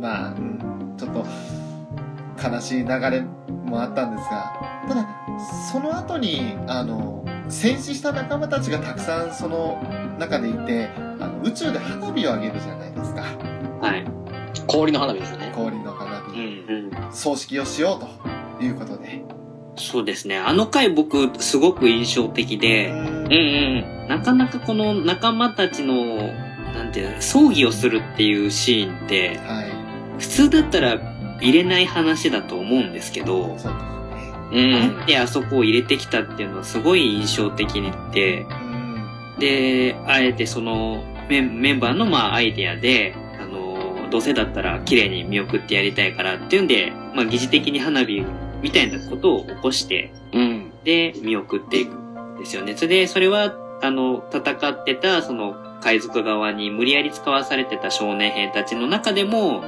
[0.00, 1.24] まあ、うんちょっと、
[2.50, 3.22] 悲しい流れ
[3.64, 4.52] もあったんですが、
[4.88, 5.06] ただ
[5.72, 9.78] その後にあの戦死した仲間たちがたくさんその
[10.18, 13.22] 中でいてあの宇宙で花火を上げるじゃないですか
[13.80, 14.04] はい。
[14.66, 15.52] 氷の花火ですね。
[15.54, 16.90] 氷の花う火、ん。
[17.02, 17.12] うん。
[17.12, 19.22] 葬式をしようということで
[19.76, 20.38] そうですね。
[20.38, 24.08] あの回僕すごく印象的で、うんうん。
[24.08, 26.32] なかなかこの仲間たちの、
[26.74, 29.86] なんていうの葬儀をするっていうシーンって、はい
[30.18, 30.98] 普通だったら
[31.42, 34.74] 入れない話だと思うんですけど、そううん。
[34.74, 38.76] あえてあそこを入れてきたっていうのはすごい印象的で、うん
[39.38, 48.24] で、あえてそのメンメンバーのまあアイデアで、あの、どうせだったら綺麗に見送ってやりたいからっていうんで、まあ疑似的に花火
[48.66, 50.72] みたいなことを起こして、うん。
[50.82, 52.76] で、見送っていくんですよね。
[52.76, 59.62] それで、それは、あの、戦ってた、その、海賊側に無理やり使わされてた少年兵たちの中でも、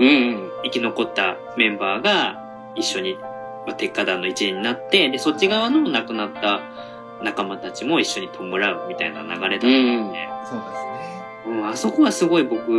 [0.00, 0.50] うん。
[0.64, 3.16] 生き残ったメンバーが一緒に、
[3.66, 6.60] まあ、鉄火団の一員になって、で、そっち側の亡くなった
[7.22, 11.04] 仲間たちも一緒に弔うみたいな流れだったんで、そうですね
[11.46, 12.72] うん、あそこはすごい僕、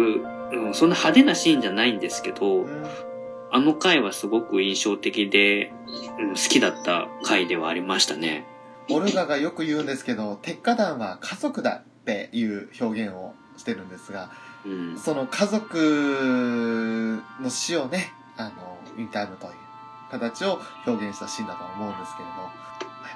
[0.51, 3.14] うん、そんな派手なシーンじゃないんですけど、うん
[3.55, 5.71] あの回はすごく印象的で、
[6.19, 8.45] うん、好きだった回ではありましたね。
[8.89, 14.29] オルガがよく言うんですけど鉄火団は家族だっていう表現をしてるんですが
[14.65, 14.99] うん。
[14.99, 18.51] その家族の死をねあ
[18.97, 19.53] の悼むという
[20.11, 22.51] 形を表現したシーンだと思うんですけれどやっ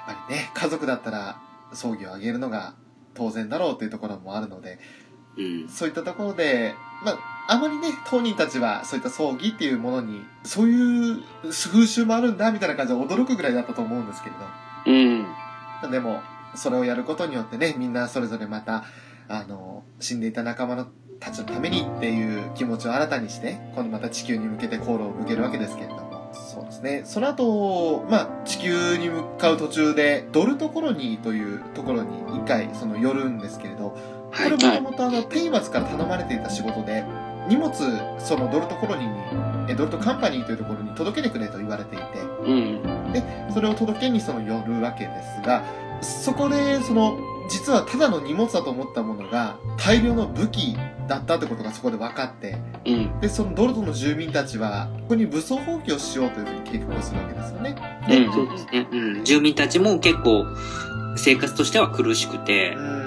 [0.06, 1.38] ぱりね家族だったら
[1.74, 2.72] 葬儀を挙げるのが
[3.12, 4.78] 当然だろうというところもあるので
[5.36, 5.68] うん。
[5.68, 6.74] そういったところで、
[7.04, 7.18] まあ、
[7.52, 11.20] あまりね、当人たちはそういった葬儀っていうものに、そういう
[11.50, 14.36] 風習もあるんだみたいな感じで驚くぐらいだったと思うんですけれ
[14.86, 15.26] うん。
[15.82, 15.88] ど。
[15.90, 16.20] でも、
[16.54, 18.84] それをやることによってね、みんなそれぞれまた、
[19.28, 20.86] あの、死んでいた仲間の
[21.18, 26.30] たちのためにっていう気持ちを新たにして、今度また地球に向けて航路を向けるわけですけれども。
[26.32, 27.02] そうですね。
[27.04, 33.96] その後、まあ、地球に向かう途中で、ドルトコロニーというところに一回、その寄るんですけれど、こ
[34.30, 34.58] はいれも。
[34.58, 37.04] ともとあの、テイマツから頼まれていた仕事で、
[37.48, 37.72] 荷物、
[38.18, 42.04] そのドルトコロニーに、えドルトカンパニーというところに届けてくれと言われていて、
[42.44, 42.80] うん。
[43.52, 45.64] それを届けにその寄るわけですが、
[46.02, 47.18] そこで、その、
[47.48, 50.76] 実はただの荷物だと思ったものが、大量の武器
[51.08, 53.20] だったってことがそこで分かって、うん。
[53.20, 57.74] で、そのドルトの住民たちは、ここに武装蜂起をしようというふうに計画をするわけですよね。
[58.08, 58.32] うん。
[58.32, 58.86] そうですね。
[58.90, 59.24] うん。
[59.24, 60.44] 住民たちも結構、
[61.16, 62.99] 生活としては苦しくてう、ん。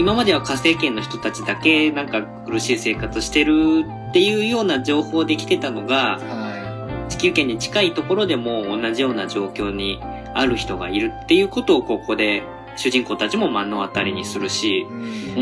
[0.00, 0.04] うん。
[0.04, 10.00] 今までは火星圏の人たちだけなんか苦しい生活してるっていうような情報で来てたのが、は地球圏に近いところでも同じような状況に
[10.34, 12.42] ある人がいるっていうことをここで
[12.76, 14.92] 主人公たちも目の当たりにするしい。、うん。
[14.92, 14.96] う。
[14.96, 15.40] う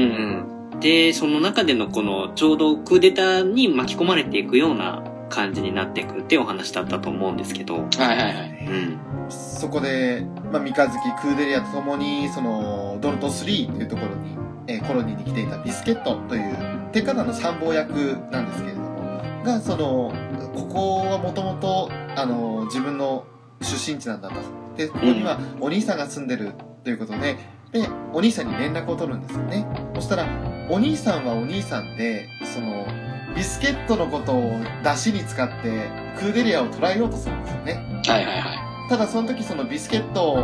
[0.73, 0.81] んん。
[0.81, 8.67] で、その中でのこのちょうどクーデターに巻き込まれていくような感じになっていくっていうお話だったと思うんですけど、はいはいはい。
[8.67, 8.99] うん。
[9.29, 16.57] そこで、まあ、三日月、クーデリアと共に、その、ドルト3というところに、えーコロニーに来ていたビスケットという、
[16.93, 20.13] 鉄火団の参謀役なんですけれども、が、その、
[20.55, 23.25] ここはもともと、あの、自分の
[23.61, 24.37] 出身地なんだと。
[24.77, 26.53] で、ここにはお兄さんが住んでる
[26.85, 27.37] ということで、
[27.73, 29.67] で、お兄さんに連絡を取るんですよね。
[29.95, 30.27] そしたら、
[30.71, 32.87] お兄さんはお兄さんで、その、
[33.35, 37.75] ビスケットのことを出汁に使って、クーデリアを捕らえようとするんですよね。
[38.07, 38.55] はいはいは
[38.87, 38.89] い。
[38.89, 40.37] ただその時そのビスケットを、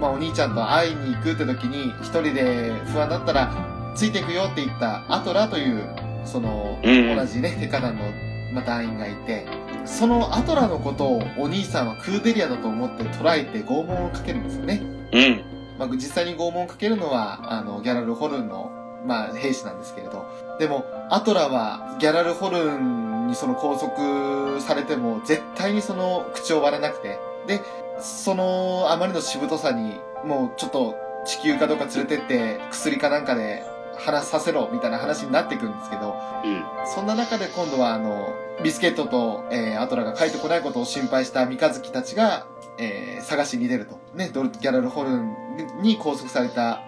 [0.00, 5.84] まあお兄ちゃんと会いに行くって時に、一人で不安だったら、ついていくよって言ったアトラという、
[6.24, 8.04] その、うん同じね、テカ団の、
[8.52, 9.46] まあ、団員がいて、
[9.84, 14.82] そのアトラのことをお兄さんはクーデリアだと思って捉えて拷問をかけるんですよね。
[15.12, 15.44] うん。
[15.78, 18.70] まあ、実際に拷問をかけるのは、あの、ギャラル・ホルンの、
[19.06, 20.26] まあ、兵士なんですけれど。
[20.58, 27.18] でも、アトラは、ギャラル・ホルンにその拘束されても、絶対にその口を割らなくて。
[27.48, 27.60] で、
[28.00, 30.94] その、あまりのしぶとさに、もうちょっと、
[31.26, 33.64] 地球かどうか連れてって、薬かなんかで
[33.98, 36.62] 話させろ、みたいな話になってくるんですけど、うん。
[36.86, 38.28] そんな中で今度はあの、
[38.62, 42.46] ビスケットと、えーアトラが帰ってこないことを心配した三日月たちが、
[42.78, 43.98] えー探しに出ると。
[44.14, 45.34] ね、ドルギャラルホルン
[45.82, 46.82] に拘束された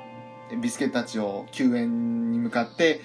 [0.60, 3.00] ビスケットたちを救援に向かって、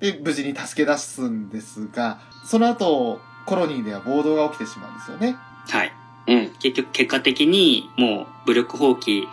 [0.00, 5.36] で、無事に助け出すんですが、その後、コロニーでは暴動が起きてしまうんですよね。
[5.68, 5.92] はい。
[6.28, 6.50] うん。
[6.58, 9.24] 結局結果的にもう武力放棄、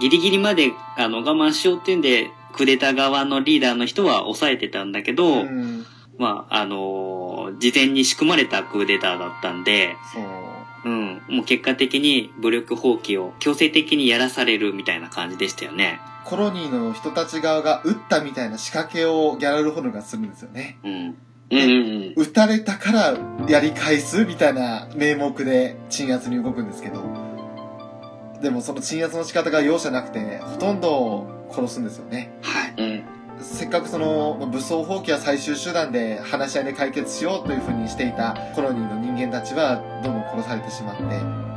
[0.00, 5.86] ギリギリまであの我慢しようっていうんで、クーデター側のリーダーの人は抑えてたんだけど、うん。
[6.18, 10.18] まあ、あのー事前に仕組まれたクーデターだったんで、そ
[10.84, 10.88] う。
[10.88, 16.00] うん、もう結果的に武力放棄を強制的にやらされるみたいな感じでしたよね。
[16.24, 20.78] コロニーの人たち側が撃ったみたいな仕掛けをギャラルホルンがするんですよね。
[20.84, 21.16] うん。
[21.52, 21.64] うんう
[22.10, 23.18] ん撃たれたから
[23.48, 27.02] やり返すみたいな名目で鎮圧に動くんですけど、
[28.40, 32.32] でもその鎮圧の仕方が容赦なくて、ほとんど殺すんですよね。
[32.42, 32.74] はい。
[32.78, 33.04] うん。
[33.42, 41.02] せっかくそのまあ武装放棄は最終手段で話し合いで解決しようというふうにしていたコロニーの人間たちはどんどん殺されてしまって、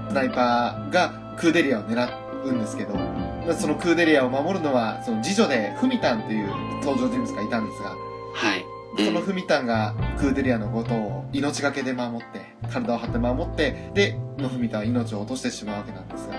[0.09, 2.07] スナイパーがクーデリアを狙
[2.43, 6.47] うんですけど、まあそのクーデリアを守るのは、その次女でフミタンという
[6.83, 7.95] 登場人物がいたんですが、
[8.33, 8.61] はい。
[8.61, 16.35] うんそのフミタンがクーデリアのことを命がけで守って、体を張って守って、で、のフミタンは命を落としてしまうわけなんですが、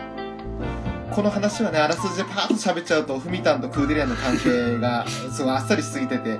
[1.10, 6.38] この話はね、あらすじでパーッと喋っちゃうと、フミタンとクーデリアの関係が、すごいあっさりしすぎてて、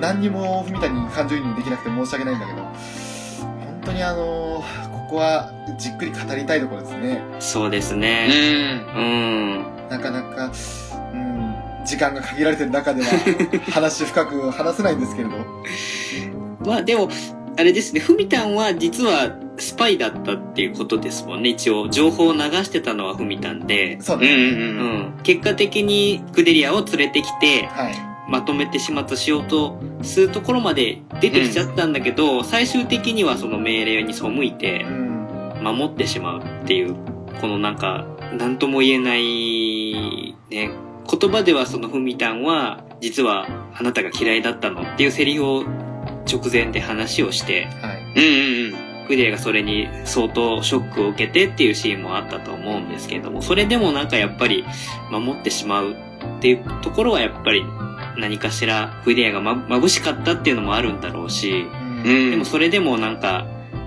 [0.00, 7.22] 何にもフミタンに感情移入できなくて申し訳ないんだけど、本当にあのーここはじっくり語りたいところですね。
[7.38, 8.28] そうですうね。
[8.78, 8.96] ん。
[8.96, 9.00] う
[9.58, 9.88] ん。
[9.90, 11.54] なかなか、うん、
[11.84, 13.10] 時間が限られてる中では、
[13.70, 15.34] 話深く話せないんですけれど。
[16.64, 17.10] まあでも、
[17.58, 19.28] あれですね、フミタンは実は
[19.62, 21.50] スパイだったっていうことですもんね。
[21.50, 24.00] 一応、情報を流してたのはフミタンで、うん。
[24.00, 24.02] う。
[24.02, 24.28] そうね。
[24.28, 24.78] うん
[25.18, 25.20] ん。
[25.22, 27.94] 結果的にクデリアを連れてきて、はい。
[28.28, 35.12] まとめて始末しようとするところまで出てきちゃったんだけど、最終的にはその命令に背いてうん。
[35.62, 36.94] 守ってしまうっていう、
[37.40, 38.06] このなんか、
[38.36, 40.70] なんとも言えない、ね、
[41.08, 45.64] 言葉ではそのフミタンは、実はあなたが嫌いだったのっていうセリフを
[46.30, 48.12] 直前で話をして、はい。
[48.16, 48.20] う
[48.72, 48.86] ん。
[48.86, 48.91] うん。
[49.12, 54.64] クデリアがそれに相当ショックを受けてっていうシーンもあったと思うんですけれども、それでもなんかやっぱり
[55.10, 55.96] 守ってしまうっ
[56.40, 57.62] ていうところはやっぱり
[58.16, 61.66] 何かしらクデリアがま眩しかったっていうのもあるんだろうし、
[62.04, 62.30] うん。
[62.30, 63.46] でもそれでもなんか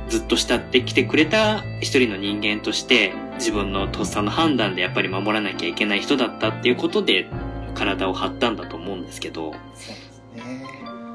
[0.10, 7.28] ずっと慕ってきてくれた一人の人間として自分のとっさの判断でやっぱり守らなきゃいけない人だったっていうことで
[7.74, 10.64] 体を張ったんだと思うんですけど、そうですね。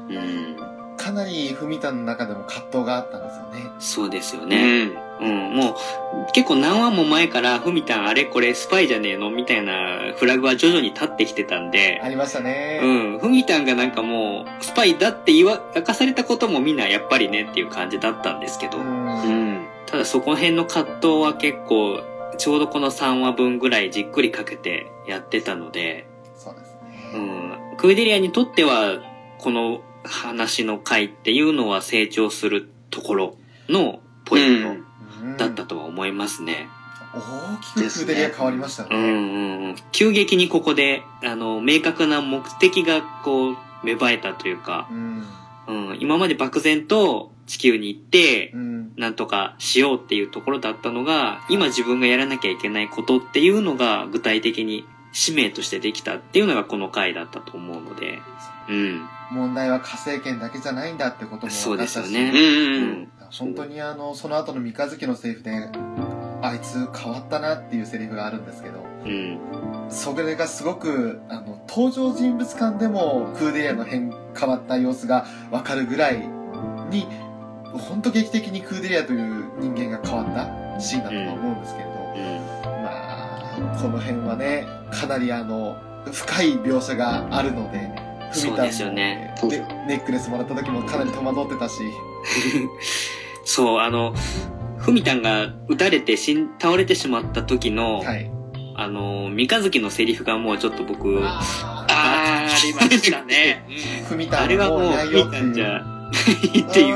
[0.09, 0.70] うん、
[1.01, 3.71] かなりフミタンの中でも葛藤があったんですよね。
[3.79, 4.85] そうですようね。
[4.85, 5.11] ん。
[5.21, 5.75] うん、もう
[6.33, 12.79] 結構何話も前からフミタンあれこれスパイじゃねえのみたいなフラグは徐々に立ってきてたんで、ありましたね。
[12.83, 12.87] う
[13.17, 19.65] ん、フミタンがなんかもうスパイだって言わ、明かされたこともみんなやっぱりねっていう感じだったんですけど、うんうん。
[19.85, 22.01] ただそこら辺の葛藤は結構、
[22.37, 26.77] ちょうどこの3話分ぐらいじっくりかけてやってたので、そうです
[27.13, 27.23] うね。
[27.73, 28.99] ん、クイデリアにとっては、
[29.39, 33.37] この話の回っていうのは成長するところ
[33.69, 34.85] のポインうん
[35.37, 36.67] トだったとは思いますね。
[37.13, 38.89] 大きくクーデリア変わりましたね。
[38.91, 39.75] うんうんうん。
[39.91, 45.25] 急激にここで、あの、明確な目的がこう、芽生えたというか、うん。
[45.67, 48.93] うん、今まで漠然と地球に行ってう、ん。
[48.95, 58.19] なんとかしようっていうところだったのが、今自分がやらなきゃいけないことっていうのが具体的に使命としてできたっていうのがこの回だったと思うので、
[58.69, 59.07] うん。
[59.31, 61.95] 問題は火星圏だけじゃないんだってこともそう分かったし。
[62.01, 62.31] ですよね。
[62.31, 62.37] うん。
[62.37, 63.11] うん。
[63.31, 65.51] 本当にあの、その後の三日月のセリフで、
[66.43, 69.39] あいつ変わったなっていうセリフがあるんですけど、うん。
[69.89, 76.19] それがすごく、あの、登場人物間でもクーデリアの変、変わった様子がわかるぐらい
[76.89, 77.07] に、
[77.73, 81.90] 本当劇的にクーデリアという人間が変わったシーンだとは思うんですけれど、うん。
[83.61, 85.77] まあ、この辺はね、かなりあの、
[86.11, 87.91] 深い描写があるので、
[88.33, 89.35] そうですよね
[89.87, 91.75] ネックレスもらった時もかなり戸惑ってたし、
[93.43, 94.13] そう、あの、
[94.77, 98.31] ふみたんが撃たれて死ん、倒れてしまった時の、はい。
[98.75, 103.65] あの、三日月のセリフがもうちょっと僕、あああー、ありましたね。
[103.69, 105.31] ー、ふみたんれはもうふみ。
[105.31, 105.79] たんじゃな
[106.53, 106.95] い っていう。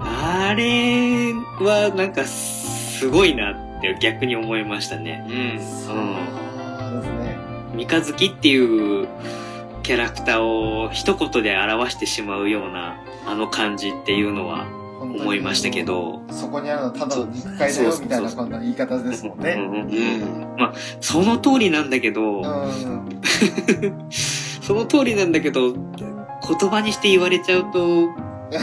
[0.00, 3.69] ああれはなんかすごいなって
[4.00, 5.24] 逆に思いましたね。
[5.28, 5.34] うん。
[5.34, 7.38] ーそうですね。
[7.74, 9.08] 三日月っていう
[9.82, 14.66] キャラクターを一言で表してしまうようなあの感じっていうのは
[15.00, 19.52] 思いましたけど、そこにあるのはただの肉塊だよみたいなこんな言い方ですもんね。
[19.52, 20.56] うんうんうんうん。
[20.58, 23.20] まあ、その通りなんだけど、うん。
[24.10, 28.08] その通りなんだけど、言葉にして言われちゃうと、
[28.50, 28.58] 人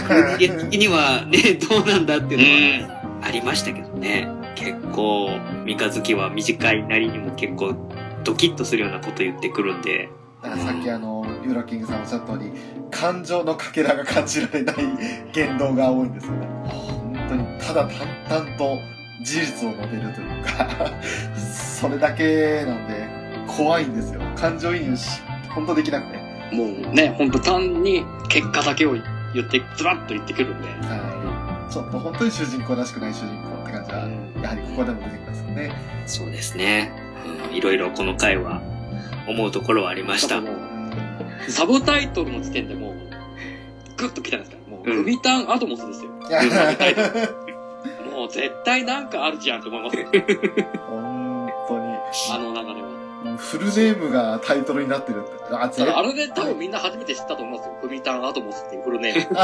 [0.54, 4.28] 間的にはね、どうなんだっていうのはありましたけどね。
[4.58, 5.30] 結構、
[5.66, 7.76] 三日月は短いなりにも結構
[8.24, 10.10] ドキッとするようなこと言ってくるんで、
[10.42, 12.52] だからさっきあの、ユーロキングさんおっしゃった通り、
[12.90, 14.76] 感情のかけらが感じられない
[15.32, 16.48] 言動が多いんですよね。
[16.66, 17.88] 本当に、ただ
[18.28, 18.78] 淡々と
[19.24, 20.68] 事実を述べるというか、
[21.38, 23.08] それだけなんで、
[23.48, 24.22] 怖いんですよ。
[24.36, 26.18] 感情移入し、本当できなくて。
[26.56, 29.02] もうね、ほんと単に結果だけを言
[29.44, 30.68] って、ズバッと言ってくるんで。
[30.68, 31.72] はい。
[31.72, 34.08] ちょっと本当に主人公らしくない主人公って感じは、
[34.42, 35.72] やはりここでも出てきますよね。
[36.06, 36.92] そうですね。
[37.50, 38.62] うん、いろいろこの回は
[39.28, 40.42] 思うところはありました。
[41.50, 42.94] サブタイトルの時点でもう、
[43.98, 44.78] グッと来たんですから。
[44.78, 46.12] もう、うんグビタンアドモスですよ。
[46.30, 50.08] いやサブタイトル もう絶対なんかあるじゃんと思いますよ。
[51.68, 51.88] 本
[52.32, 52.87] あの流れは。
[53.38, 55.56] フルネームがタイトルになってるって。
[55.56, 57.78] あ、ぜただあれで多分みんな初めて知ったと思いますよ。
[57.82, 59.38] フミタンアトモスっていうフルネーム。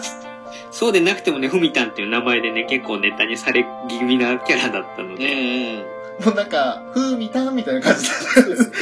[0.70, 5.80] そうでなくてもね、ふみたんっていう名前でね、結構ネタにされ気味なキャラだったのうんで、
[6.20, 6.24] うん。
[6.26, 8.08] もうなんか、ふーみたんみたいな感じ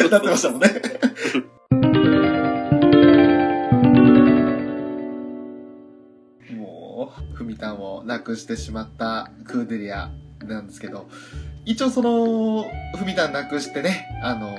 [0.03, 0.69] でなってましたもんね。
[6.57, 10.11] もう、ふみたんを亡くしてしまったクーデリア
[10.47, 11.07] なんですけど、
[11.69, 14.57] 一応その、ふみたん亡くしてね、あの、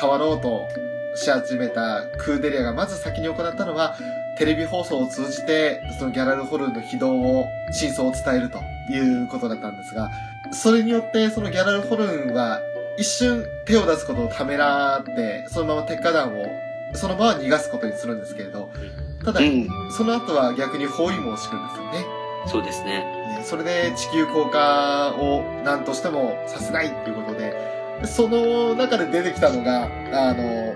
[0.00, 0.66] 変わろうと
[1.14, 3.98] し始めたクーデリアがまず先に行ったのは、
[4.38, 10.10] テレビ放送を通じて、そのギャラルホルンの非道を、真相を伝えるということだったんですが、
[10.50, 12.62] それによって、そのギャラルホルンは、
[12.96, 16.46] 一瞬手を出すことをためらって、そのまま鉄火弾を、
[16.94, 18.70] そのまま逃がすことにするんですけれど、
[19.22, 19.68] ただ、うん。
[19.90, 22.06] その後は逆に包囲網を敷くんですよね。
[22.46, 23.17] そうですね。
[23.48, 27.54] ねそれで地球降下を何としてもさせないっていうことで、
[28.04, 30.74] その中で出てきたのが、あの、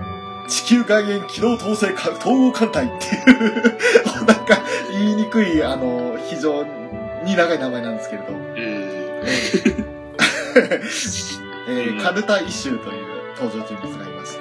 [0.49, 3.63] 地球外縁機動統制統合艦隊っていう、
[4.27, 6.65] なんか言いにくい、あの、非常
[7.25, 8.43] に長い名前なんですけれど、うん。
[11.69, 13.07] えーカルタ・イシューという
[13.41, 14.41] 登場人物がいまして、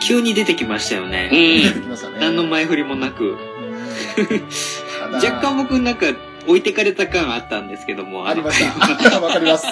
[0.00, 1.28] 急に出てきましたよね。
[1.30, 2.16] 出てきましたね。
[2.18, 3.36] 何の前振りもなく。
[5.12, 6.06] 若干僕なんか
[6.46, 8.28] 置いてかれた感あったんですけども。
[8.28, 8.64] ありまし
[9.10, 9.20] た。
[9.20, 9.66] わかります。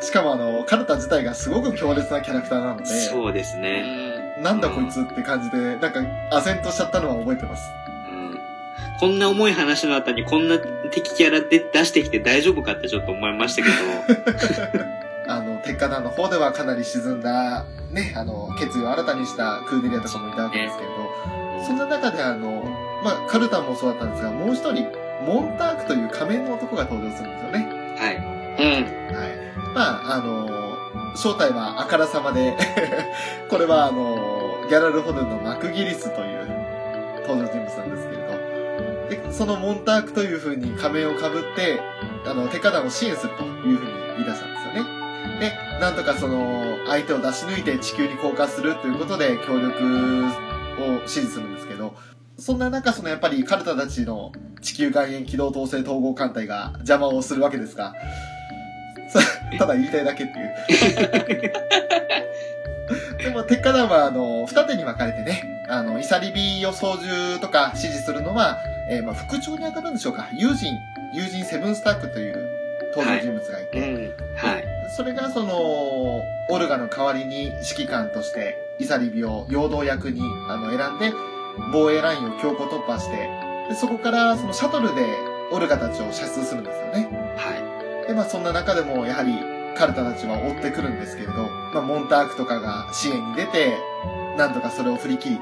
[0.00, 3.82] しかもあの、カルタ自体がすごく強烈なキャラクターなので、そうですうね。
[4.38, 4.42] ん。
[4.42, 6.00] なんだこいつって感じで、なんか、
[6.32, 7.62] 唖然としちゃったのは覚えてます。
[8.12, 8.40] うん
[8.98, 10.58] こんな重い話の後にこんな
[10.90, 14.84] 敵キャラで出してきて大丈夫かってちょっと思いましたけど。
[15.26, 22.64] あの、鉄火団の方ではかなり沈んだ、ね、あの、決意を新たにしたクーデリアとかもいたわけですけれど、そんな中であの、
[23.02, 24.86] まあ、カルタもそうだったんですが、もう一人、
[25.26, 27.96] モンタークという仮面の男が登場するんですよね。
[27.98, 28.16] はい。
[28.16, 29.16] うん。
[29.16, 29.50] はい。
[29.74, 32.56] まあ、あの、正体はあからさまで、
[33.48, 36.48] これはあの、ギャラルホルンのマクギリスという
[37.26, 41.80] 登場人物なんですけれど、で、そのモンタークという風に仮面を被って、
[42.26, 45.00] あの、鉄火団を支援するという風に言い出したんですよね。
[45.40, 50.26] で、なんとかその、相手を出し抜いて地球に降下するということで協力
[50.80, 51.94] を指示するんですけど、
[52.40, 54.32] そんな中、そのやっぱりカルタたちの
[54.62, 57.94] 地球外縁機動統制統合艦隊が邪魔をするわけですが、
[59.08, 59.20] さ
[59.58, 61.52] ただ言いたいだけっていう。
[63.22, 70.26] でも、鉄火団は、あの、二手に分かれてね、あの、イサリビを操縦とか指示するのは、えーまあ、副長に当たるんでしょうか。
[70.32, 70.74] 友人、
[71.14, 72.48] 友人セブンスタークという
[72.96, 73.96] 登場人物がいて、うん。
[74.36, 74.64] はい。
[74.96, 75.54] それがその、
[76.48, 81.12] オルガの代わりに指揮官として、イサリビを陽動役にあの選んで、
[81.72, 83.30] 防衛ラインを強行突破して、
[83.68, 85.16] でそこからそのシャトルで
[85.52, 87.08] オルガたちを射出するんですよね。
[87.36, 89.32] はで、まあそんな中でもやはり
[89.76, 91.32] カルタたちは追ってくるんですけれど、
[91.74, 93.78] まあモンタークとかが支援に出て、
[94.36, 95.38] なんとかそれを振り切り、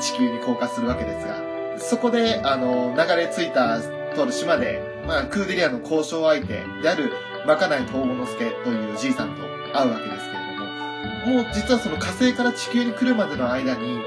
[0.00, 1.36] 地球に降下するわけですが、
[1.78, 3.80] そこで、あの、流れ着いた
[4.14, 7.12] とある島で、まあクーデリアの交渉相手である
[7.46, 9.42] まかない東郷之助というじいさんと
[9.72, 14.00] 会うわけですけれども、もう実はその火星から地球に来るまでの間に、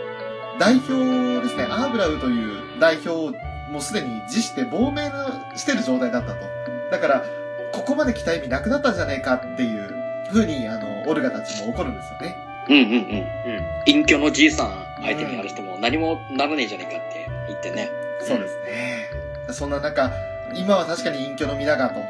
[0.61, 3.31] 代表ですね、アーブラウという代表を
[3.71, 5.11] もうすでに辞して亡命
[5.55, 6.45] してる状態だったと。
[6.91, 7.25] だから、
[7.73, 9.91] ここまで来た意味なくなったんじゃねえかっていう
[10.31, 12.35] 風に、あの、オルガたちも怒るんですよね。
[12.69, 12.91] うんうんうん。
[12.91, 13.95] い。
[13.95, 14.01] うん。
[14.01, 17.89] 隠居のじいさん相手にやる人も何もならねえじゃねえかって言ってね。
[18.19, 19.09] そうですね。
[19.49, 20.11] そんな中、
[20.53, 22.01] 今は確かに隠居の身だがと、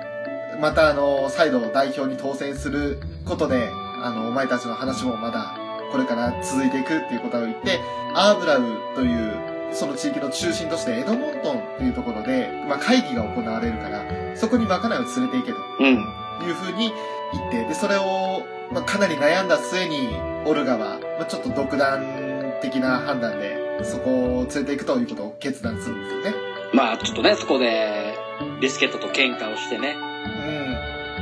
[0.59, 3.69] またあの、再度代表に当選することで、
[4.03, 5.55] あの、お前たちの話もまだ、
[5.91, 7.79] これから続いていくっていうことを言って、
[8.13, 8.63] アーブラウ
[8.95, 9.35] という、
[9.73, 14.03] その地域の中心としてエドモントンっていうところで、まあ、会議が行われるから、
[14.35, 15.87] そこにまかないを連れて行けとうん。
[15.87, 16.91] いうふうに
[17.33, 20.09] 言って、で、それを、まあ、かなり悩んだ末に、
[20.45, 26.51] オルガは、まあ、ちょっと独断的な判断で、そこを連れて行くということを決断するんですよね。
[26.73, 28.15] まあちょっとね、そこで、
[28.61, 29.95] ビスケットと喧嘩をしてね。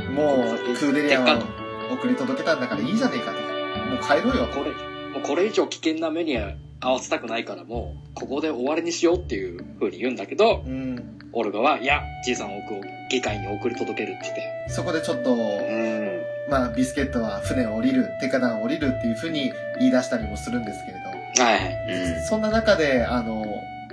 [0.08, 0.14] うん。
[0.14, 3.49] もう、クーデリアを送り届けたんだからいいじゃねえかと。
[3.90, 4.46] もう帰ろうよ。
[4.46, 4.70] これ、
[5.10, 6.38] もうこれ以上危険な目に
[6.80, 11.18] 合わせたくないからもう、ここで終わりにしようっていう風に言うんだけど、うん。
[11.32, 12.80] オルガは、いや、じいさんを送
[13.10, 14.42] 議会に送り届けるって言って。
[14.68, 16.20] そこでちょっと、うん。
[16.48, 22.16] まあ、ビスケットは船を降りる、手下団を降りるっていうふうに言い出したりもするんですけれど、はいはい。
[22.16, 22.22] うん。
[22.24, 23.44] そんな中で、あの、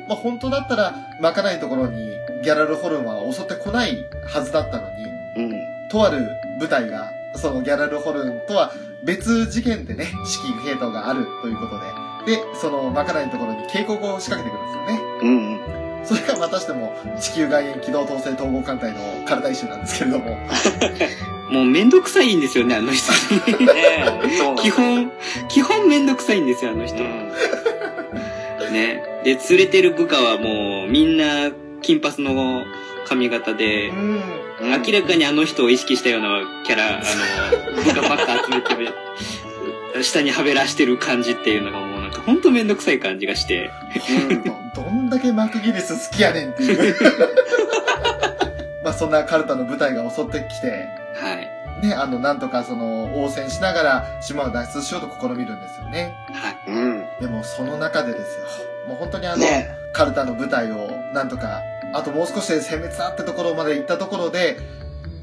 [0.08, 2.10] まあ、本当だったら、まかないところに
[2.44, 5.06] ギャラルホルンは襲ってこないはずだったのに、
[5.38, 5.90] うん。
[5.90, 6.28] とある
[6.60, 8.72] 部隊が、そのギャラルホルンとは
[9.04, 10.08] 別事件でね、
[10.44, 15.02] 指揮系統があるということで、で、そのまかないのところに警告を仕掛けてくるんですよね。
[15.22, 16.06] うんうん。
[16.06, 20.38] それがまたしても地球外縁機動統制統合艦隊のカルタイシュなんですけれども。
[21.52, 23.14] もうめんどくさいんですよね、あの人。
[24.62, 25.12] 基本、
[25.48, 26.98] 基本めんどくさいんですよ、あの人。
[26.98, 28.74] うん。
[28.74, 29.02] ね。
[29.24, 32.64] で、連れてる部下はもうみんな金髪の
[33.08, 37.02] 髪型で、明らかにあの人を意識したようなキャラ、あ
[37.76, 38.94] の、部下ばっか集めてる、
[40.04, 43.72] 下にはべらしてる感じっていうのがもうなんかほんとめんどくさい感じがして。
[44.76, 46.96] どどんだけマクギリス好きやねんっていう。
[48.84, 51.86] まあそんなカルタの部隊が襲ってきて、はい。
[51.86, 56.16] ね、あの、なんとかその、応戦しながら島を脱出しようと試みるんですよね。
[56.34, 56.58] はい。
[56.68, 57.06] うん。
[57.22, 58.46] でもその中でですよ。
[58.88, 61.62] もう本当にあの、ねカルタの部隊をなんとか、
[61.94, 64.58] あともう少しで殲滅だってところまで行ったところで、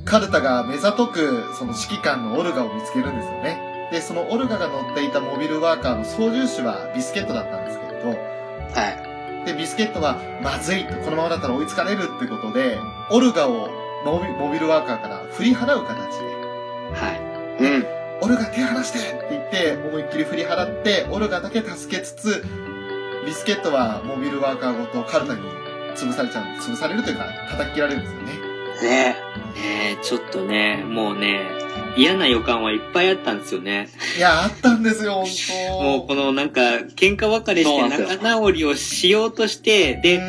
[0.05, 3.89] カルタが目ざとくその指揮官のオルガを見つけるんですよね。
[3.91, 8.15] で、そのオルガが乗っていたモビルワーカーの操縦士はビスケットだったんですけれど、は
[9.45, 9.47] い。
[9.47, 12.79] で、ビスケットは、まずいと、このままだったら追いつかれるってことで、
[13.11, 13.69] オルガを
[14.05, 16.25] モビモビルワーカーから振り払う形で、
[16.95, 17.13] は
[17.59, 17.63] い。
[17.63, 17.87] うん。
[18.23, 22.45] オルガ手離してって言って、思いっきり振り払って、オルガだけ助けつつ、
[23.27, 25.43] ビスケットはモビルワーカーごとカルタに
[25.95, 28.33] 潰されちゃう、潰されるというか、叩き切られるんですよね。
[28.83, 29.17] ね
[29.55, 31.41] ねえ、ちょっとね、もうね、
[31.97, 33.89] 嫌な予感はいっぱいあったんですよね。
[34.17, 35.27] いや、あったんですよ、本
[35.69, 36.61] 当もうこのなんか、
[36.97, 40.21] 喧嘩別れして仲直りをしようとして、で、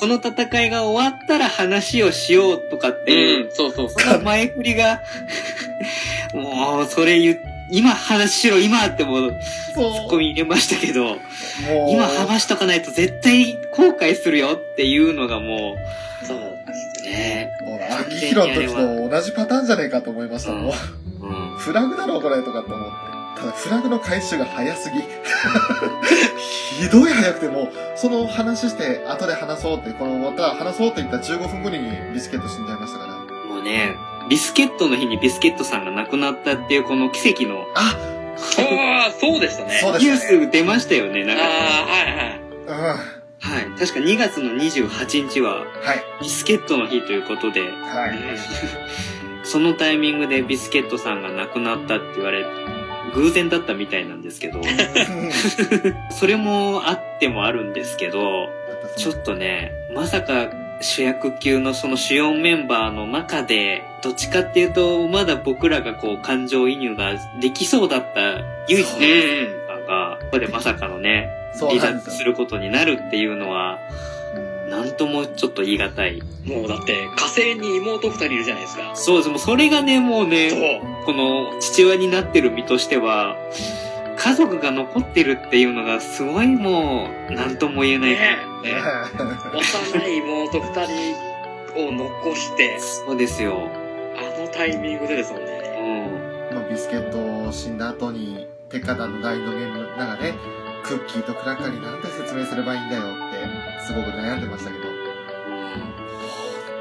[0.00, 3.54] この戦いが終わったら話をしようとかっていう、うん。
[3.54, 5.00] そうそうそその前振りが、
[6.34, 9.30] もう、それ言う、今話しろ、今ってもう。
[9.74, 11.16] ツッコミ入れましたけど、
[11.90, 15.74] 今話しとかないと絶対後悔するよっていうのがも
[16.22, 16.26] う。
[16.26, 16.38] そう。
[16.38, 20.64] う、ねもう、秋広の時と同じパターンじゃねえかと思いましたもん。
[20.66, 21.58] うん。
[21.58, 23.40] フラグだろ、これ、とかって思って。
[23.40, 25.00] ただ、フラグの回収が早すぎ。
[26.84, 31.78] ひどい早くて、もう、その話して、後で話そうって、この、また話そうって言った15分後に
[32.12, 33.54] ビスケット死んじゃいましたから。
[33.54, 33.94] もうね、
[34.28, 37.96] ビスケットの日にビスケットさんが亡くなったっていうこの奇跡のあ、
[39.20, 39.78] そうでしたね。
[39.80, 40.16] そうでニュー。
[40.16, 41.42] ス出ましたよね、なんか。
[41.42, 42.40] ああ、はいはい。
[42.66, 43.14] うん。
[43.44, 43.78] はい。
[43.78, 45.66] 確か2月の28日ははい。
[46.22, 48.18] ビスケットの日ということで、はい。
[49.44, 52.44] そのタイミングでビスケットさんが亡くなったって言われ、
[53.14, 54.60] 偶然だったみたいなんですけど、
[56.10, 58.48] それもあってもあるんですけど、
[58.96, 60.48] ちょっとね、まさか
[60.84, 71.80] 主役級のその主要メンバーの中で、どっちかっていうと、まだ僕らがこう感情移入ができそうだった唯一のメンバーが、ここでまさかのね、離。
[71.80, 73.78] 脱することになるっていうのは、
[74.68, 76.22] なんともちょっと言い難い。
[76.44, 78.90] もうだって、火星に妹二人いるじゃないですか。
[78.94, 79.28] そうです。
[79.30, 80.26] もうそれがね、もう。
[80.26, 83.36] ね、この父親になってる身としては、
[84.16, 88.10] 家族が残ってるっていうのがすごいもう、なんとも言えない。
[88.10, 88.16] ね
[88.62, 88.74] ね
[89.52, 93.68] 幼い妹二人を残して、そうですよ。
[94.16, 96.10] あのタイミングでですもんね。
[96.50, 96.56] うん。
[96.56, 100.34] まあ、ビスケット死んだ後に、テッカ団の大のメンバーがね、
[100.84, 104.84] クッキーとクラッカーになんて説明すればいいんだよって、すごく悩んでましたけど、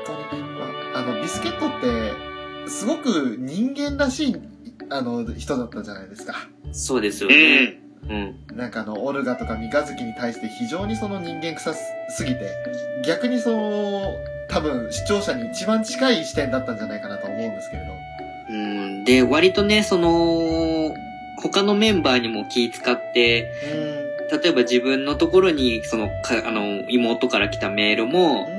[0.05, 0.65] 本当に、ま
[0.95, 4.35] あ、あの、ビスケットって、すごく人間らしい、
[4.89, 6.35] あの、人だったじゃないですか。
[6.73, 7.65] そうですようね。
[7.65, 7.83] ん。
[8.09, 8.57] うん。
[8.57, 12.51] なんかあの、オルガとか三日月に対して非常にその人間臭すぎて、
[13.05, 14.15] 逆にその、
[14.49, 17.93] 多分視聴者に一番近い視点だったんじゃないかなと思うんですけれど。
[18.49, 19.03] うん。
[19.05, 20.93] で、割とね、その、
[21.41, 23.51] 他のメンバーにも気使って、
[24.31, 28.52] 例えば自分のところに、その、かあの、妹から来たメールも、うん。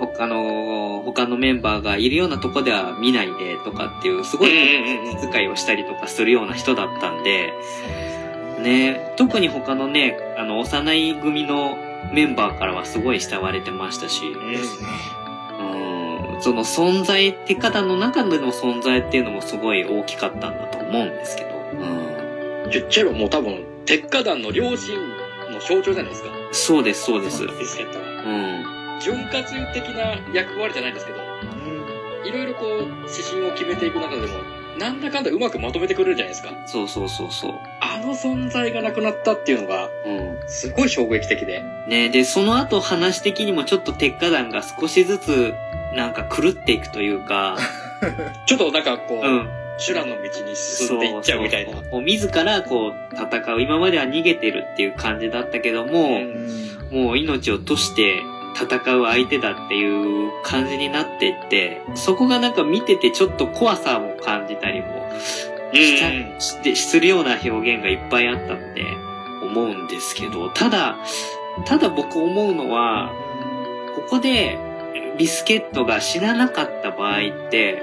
[0.00, 7.52] 他の、他のメンバーがいるようなとこでは見ないでとかっていう、すごいうんうんうん気遣いをしたりとかするような人だったんで、
[8.62, 11.76] ね、特に他のね、あの、幼い組の
[12.12, 14.26] メンバーからはすごい慕われてましたし。
[14.26, 14.30] う
[16.38, 21.74] ん、その存在、テカダの中での存在っていうのもすごい大きかったんだと思うんですけど、う
[22.66, 24.96] ん、言っちゃえばもう多分、鉄火団の両親
[25.52, 26.30] の象徴じゃないですか。
[26.52, 27.46] そうです、そうです。
[27.46, 28.04] ビスケットは。
[28.24, 28.28] う
[28.76, 28.79] ん。
[29.00, 31.18] 潤滑油的な役割じゃないんですけど、
[32.24, 34.28] いろいろこう、指針を決めていく中でも、
[34.78, 36.50] なんだかんだうまくまとめてくれるじゃないですか。
[36.66, 37.54] そうそうそうそう。
[37.80, 40.48] あの存在がなくなったっていうのが、うん。
[40.48, 41.62] すごい衝撃的で。
[41.88, 45.54] ねで、その後話的にもちょっと鉄火団が少しずつ、
[45.94, 47.58] なんか狂っていくというか、
[48.46, 49.48] ちょっとなんかこう、うん。
[49.78, 51.72] 修羅の道に進んでいっちゃうみたいな。
[51.72, 53.62] そうそうもう自らこう戦う。
[53.62, 58.22] 今までは逃げてるっていう感じだったけども、うんもう命を賭して
[58.54, 65.10] 戦う相手だっていう感じになっていって、そこがなんか見ててちょっと怖さも感じたりも
[65.72, 68.84] した、して、するような表現がいっぱいあったって
[69.42, 70.96] 思うんですけど、ただ、
[71.64, 73.12] ただ僕思うのは、
[73.96, 74.58] ここで
[75.18, 77.82] ビスケットが死ななかった場合って、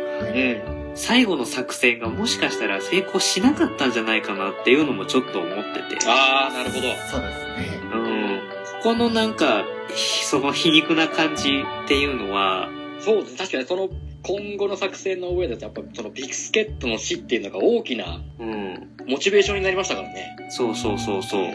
[0.72, 0.78] うん。
[0.98, 5.54] 最後の作戦がもしかしたら成功しなかったんじゃないかなっていうのもちょっと思っ
[5.88, 6.10] てて。
[6.10, 6.88] ああ、なるほど。
[7.12, 7.80] そうですね。
[7.94, 8.40] うん。
[8.82, 12.70] ここのなんか、ひその皮肉な感じっていうのは、
[13.00, 13.38] そうです。
[13.38, 13.90] 確かにその
[14.24, 18.98] 今後の作戦の上でやっぱそのビスケットの死っていうのが大きなうん。
[19.08, 20.36] モチベーションになりましたからね。
[20.50, 21.48] そうそうそうそう。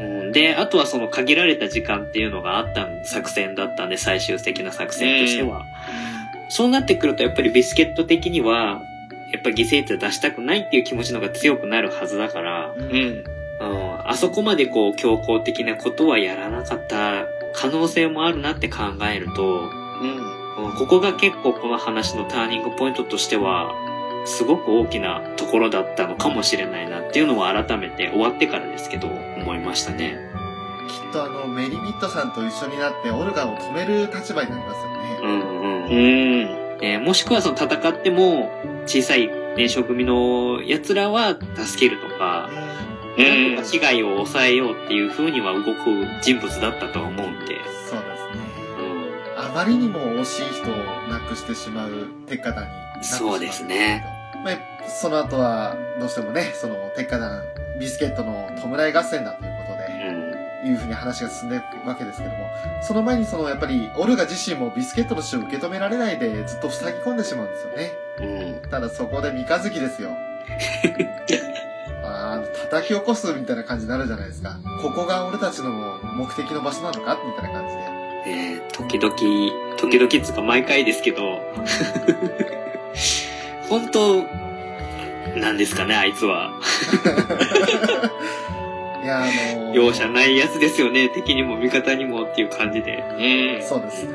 [0.00, 5.66] うん、で、あとはその限られた時間っていうのがあった作戦だったんで、最終的な作戦としては。
[6.48, 8.82] そうなってくると、やっぱりビスケット的には、
[9.32, 13.24] やっぱ犠牲者出したくないっていう気持ちの方が強くなるはずだから、うん。
[13.60, 18.82] うん、あそこまでこう強硬的なことはやらなかった可能性もあるなって考
[19.12, 20.26] えると、うん。
[20.26, 20.32] うん
[20.78, 23.74] ここが結構この話のターニングポイントとしては、
[24.26, 30.18] すごく大きなところだったのかもしれないなっていうのは改めて終わってからですけど、思いましたね。
[30.88, 35.18] きっとあの、メリミットさんと一緒になってオルガを止める立場になりますよね。
[35.22, 35.84] うんうん。
[35.84, 36.62] うん。
[36.82, 38.50] えーもしくはその戦っても、
[38.86, 45.72] 小さい年少組の奴らは助けるとか、うなんんとか被害を抑えようっていう風には動く
[46.22, 48.42] 人物だったとは思うんで、そうですね。
[48.78, 49.44] うん。
[49.44, 50.76] あまりにも惜しい人を
[51.10, 54.04] 亡くしてしまう鉄火団になってしまそうですね。
[54.44, 57.42] まあ、その後は、どうしてもね、その鉄火団、
[57.78, 62.46] ビスケットの弔い合戦だということで、いうふうに話が進んでいくわけですけども、
[62.82, 67.92] その前にそのやっぱりオルガ自身もビスケットの死を受け止められないでずっと塞ぎ込んでしまうんですよね。
[68.18, 68.54] うん。
[68.54, 68.70] うん。
[68.70, 70.10] ただそこで三日月ですよ。
[72.22, 74.56] あの、叩き起こすみたいな感じになるじゃないですか。
[74.80, 75.70] ここが俺たちの
[76.16, 77.18] 目的の場所なのか？
[77.26, 77.82] みたいな感じで。
[78.24, 79.14] えー時々、
[79.76, 81.40] 時々つうか毎回ですけど、
[83.68, 84.22] 本当、
[85.38, 86.52] なんですかね、あいつは。
[89.02, 93.02] いや、あのー容赦ないやつですよね、敵にも味方にもっていう感じで。
[93.58, 93.66] うん。
[93.66, 94.12] そうですね。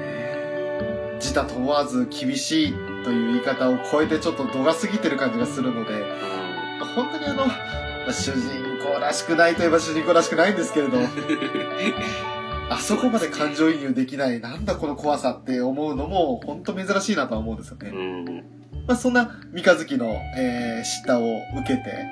[1.19, 5.93] 自他問わず厳しいという言い方を超えてちょっと度が過ぎてる感じがするので、
[6.95, 7.45] 本当にあの、
[8.07, 8.39] まあ主人
[8.81, 10.97] 公らしくないといえば主人公らしくないんですけれど、
[12.71, 17.89] あそこまで感情移入できない、なんだこの怖さって思うのも、本当珍しいなとは思うんですよね。
[17.89, 18.25] うん。
[18.87, 20.05] まあ、そんな三日月の、
[20.37, 22.05] えー、叱咤を受けて、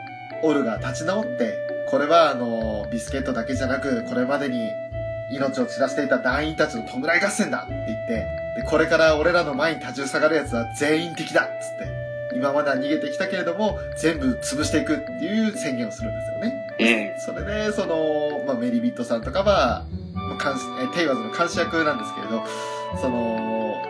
[0.44, 1.56] オルが立ち直って、
[1.90, 4.70] これはあの、ビスケットだけじゃなく、これまでに
[5.32, 12.05] 命を散らしていた団員たちの弔い合戦だって言って、で、これから俺らの前に立ちふさがる奴は全員敵だっつって、
[12.36, 17.14] 今までは逃げてきたけれども、全部潰していくっていう宣言をするんですよね。
[17.18, 17.36] うん。
[17.36, 22.44] それで、その、まあ、メリビットさんとかは、まあ、テイワーズの監視役なんですけれど、
[23.00, 23.82] その、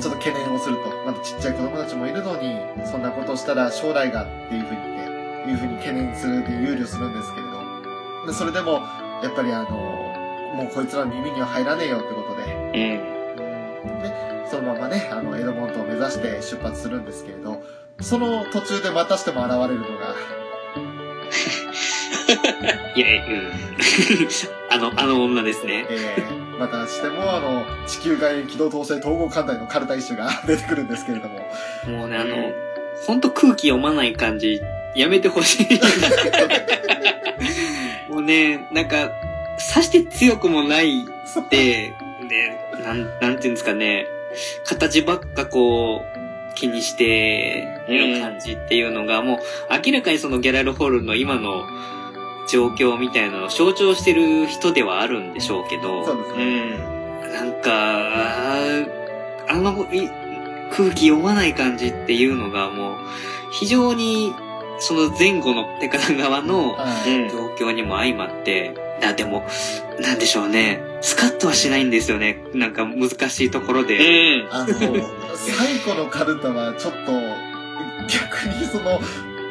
[0.00, 0.90] ちょっと懸念をすると。
[1.06, 8.26] まだちっちゃい子供たちもいるのに、そんなことをしたら将来がっていうふうにね、いうふうに懸念するで憂慮するんですけれど。
[8.26, 8.82] でそれでも、
[9.22, 9.68] やっぱりあの、
[10.54, 14.02] もうこいつらの耳には入らねえよってことで、うん。
[14.02, 17.62] で、そのままね、あの、エドモントを目指して出発するんですけれど、
[18.00, 20.14] その途中でまたしても現れるのが、
[22.96, 23.52] いや、うん。
[24.70, 25.86] あの、あの女ですね。
[25.88, 31.38] えー、またしても、あの、地球外機動統制統合艦隊のカルタ一種が 出てくるんですけれども、
[31.86, 32.36] もうね、あの、
[33.06, 34.60] ほんと空気読まない感じ、
[34.94, 35.66] やめてほしい。
[38.12, 39.10] もうね、なんか、
[39.58, 41.94] さして強くもないって、
[42.28, 44.06] で、なん、なんていうんですかね、
[44.64, 46.13] 形ばっかこう、
[46.54, 49.38] 気にしてる感じっていうのが、もう
[49.86, 51.64] 明らかにそのギャラルホールの今の
[52.48, 56.76] 状況みたいなのを象徴してる人ではあるんでしょうけど、そうですうね。
[56.76, 57.32] ん。
[57.32, 58.86] なんか、あ
[59.48, 60.08] あのい
[60.70, 62.96] 空気読まない感じっていうのがもう、
[63.52, 64.34] 非常に、
[64.78, 66.76] その前後のテカナ側の。
[67.30, 68.74] 状況にも相まって、
[69.04, 69.46] あ、でも、
[70.00, 70.82] なんでしょうね。
[71.00, 72.44] スカッとはしないんですよね。
[72.54, 74.42] なんか難しいところうで。
[74.42, 74.48] ん。
[74.50, 74.66] あの、
[75.36, 77.12] 最古のカルタはちょっと、
[78.08, 79.00] 逆にその、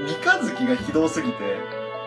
[0.06, 1.36] 三日月がひどすぎて、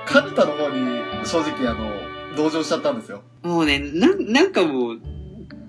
[0.04, 1.90] カルタの方に正直あの、
[2.36, 3.22] 同情しちゃったんですよ。
[3.42, 4.98] もうね、なん、なんかもう、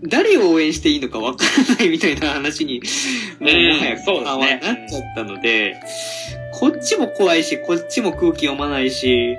[0.04, 2.82] 誰を応援していいのかわからないみたいな話に、
[3.40, 5.76] もううんもはやそうですねなっちゃったので、
[6.54, 9.38] こっちも怖いし、こっちも空気読まないし、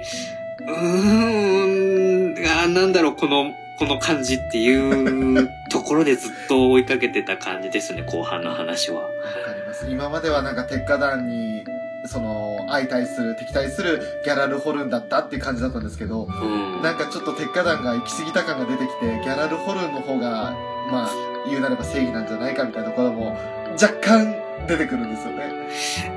[0.66, 2.07] うーん、
[2.46, 9.02] あーなんだろう、この、この感じっていうところでずっと追いかけてた感じですね、 後半の話は。
[9.02, 9.12] わか
[9.54, 9.86] ります。
[9.88, 11.64] 今まではなんか鉄火団に、
[12.06, 16.82] その、相対する、敵対するギャラルホルンだったっていう感じだったんですけど、うん。
[16.82, 20.54] なんかちょっと鉄火団が行き過ぎた感が出てきて、ギャラルホルンの方が、
[20.90, 21.10] まあ、
[21.48, 23.38] 言うなれば正義なんじゃないかみたいなところも、
[23.80, 24.34] 若干
[24.66, 25.68] 出てくるんですよね。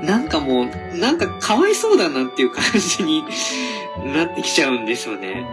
[0.02, 3.24] なんかもう、なんかかわいそうだなっていう感じに
[4.14, 5.44] なってきちゃうんですよね。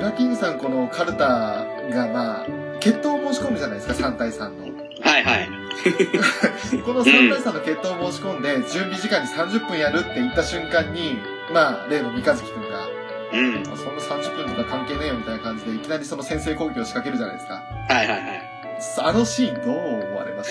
[0.00, 0.04] うん。
[0.04, 2.46] ブラキングさん、このカルタが、まあ、
[2.80, 4.64] 決闘を申し込むじゃないですか、3対3の。
[5.02, 5.48] はいはい。
[6.84, 11.18] この3対3の決闘を申し込んで、準備時間に30分やるって言った瞬間に、
[11.52, 12.88] まあ、例の三日月くんが、
[13.32, 13.64] うん。
[13.64, 17.62] そんな30分とか関係ねえよみたいな感じで、いきなりその先制攻撃を仕掛けるじゃないですか。
[17.88, 18.50] はいはいはい。
[18.98, 20.50] あのシーンどう思われまし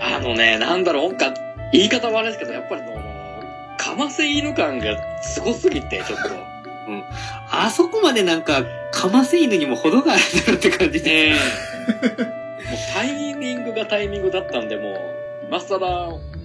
[0.00, 1.34] あのね、なんだろう、なんか、
[1.72, 6.51] 言い方悪いですけど、やっぱりもう、かませ犬感がすごすぎて、ちょっと。
[7.50, 11.32] あそこまでなんか、かませ犬にも程があるだろうって感じで。
[11.32, 15.00] もうタイミングがタイミングだったんで、もう、
[15.48, 15.78] 今更、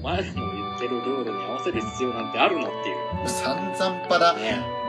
[0.04, 3.24] 前でも言ってるルールに合わせる必要なんてあるのっていう。
[3.24, 4.42] た散々パラ、ね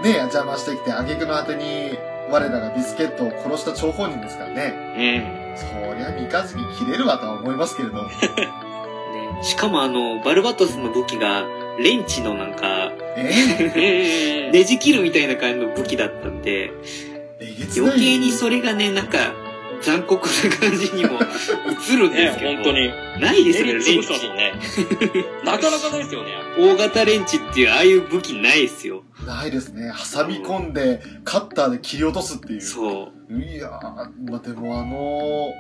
[0.02, 0.10] ね。
[0.10, 1.98] え、邪魔してきて、挙句の果てに、
[2.30, 5.54] 我らがビスケットを殺した張本人ですからね。
[5.54, 5.56] うん。
[5.56, 8.04] そりゃ三日月切れるわとは思いますけれど。
[8.04, 8.10] ね
[9.42, 11.44] しかもあの、バルバトスの武器が、
[11.78, 12.92] レンチのなんか。
[13.18, 16.70] ねじ切るみたいな感じの武器だったんで。
[17.76, 19.32] 余計にそれがね、なんか、
[19.82, 22.54] 残酷な感じにも映るんでねすけど。
[22.54, 22.72] 本当。
[22.72, 22.92] に。
[23.20, 24.54] ないですよね、レンチね。
[25.44, 26.32] なかなかないですよね。
[26.58, 29.02] 大型レンチっていう、ああいう武器ないですよ。
[29.26, 29.92] ないですね。
[30.14, 32.60] 挟み込んで、カッターで切り落とすっていう。
[32.60, 33.34] そう。
[33.40, 35.52] いやー、まあ、でもあの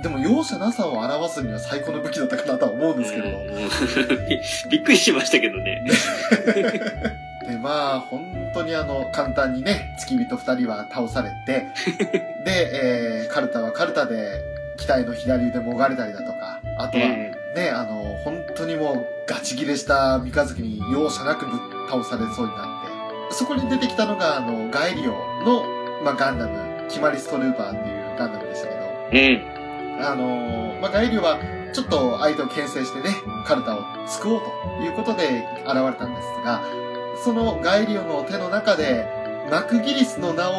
[0.00, 3.38] ー、でも容赦なさを表すには最高の武器だったかなとは思うんですけれど。
[3.38, 3.68] うん
[4.70, 5.84] びっくりしましたけどね。
[7.58, 11.66] で、まあ、本当にあの、簡単にね、付き人二人は倒されて、
[12.44, 14.40] で、えー、カルタはカルタで、
[14.76, 17.12] 機体の左腕もがれたりだとか、あとは、うん。
[17.56, 25.12] ね、あの、本当にもうガチ切れした三日月に容赦なくぶっ倒されそうになって、そこに出てきたのが、あの、ガエリオ
[25.44, 25.64] の、
[26.04, 28.80] まあ、ガンダム、決まりストルーパーっていうガンダムでしたけど、
[29.12, 30.04] うん。
[30.04, 31.38] あのーまあ、ガエリオは、
[31.72, 34.40] ちょっと相手を牽制してね、カルタを救おう
[34.78, 36.62] ということで現れたんですが、
[37.24, 39.06] そのガエリオの手の中で、
[39.50, 40.54] マクギリスの名を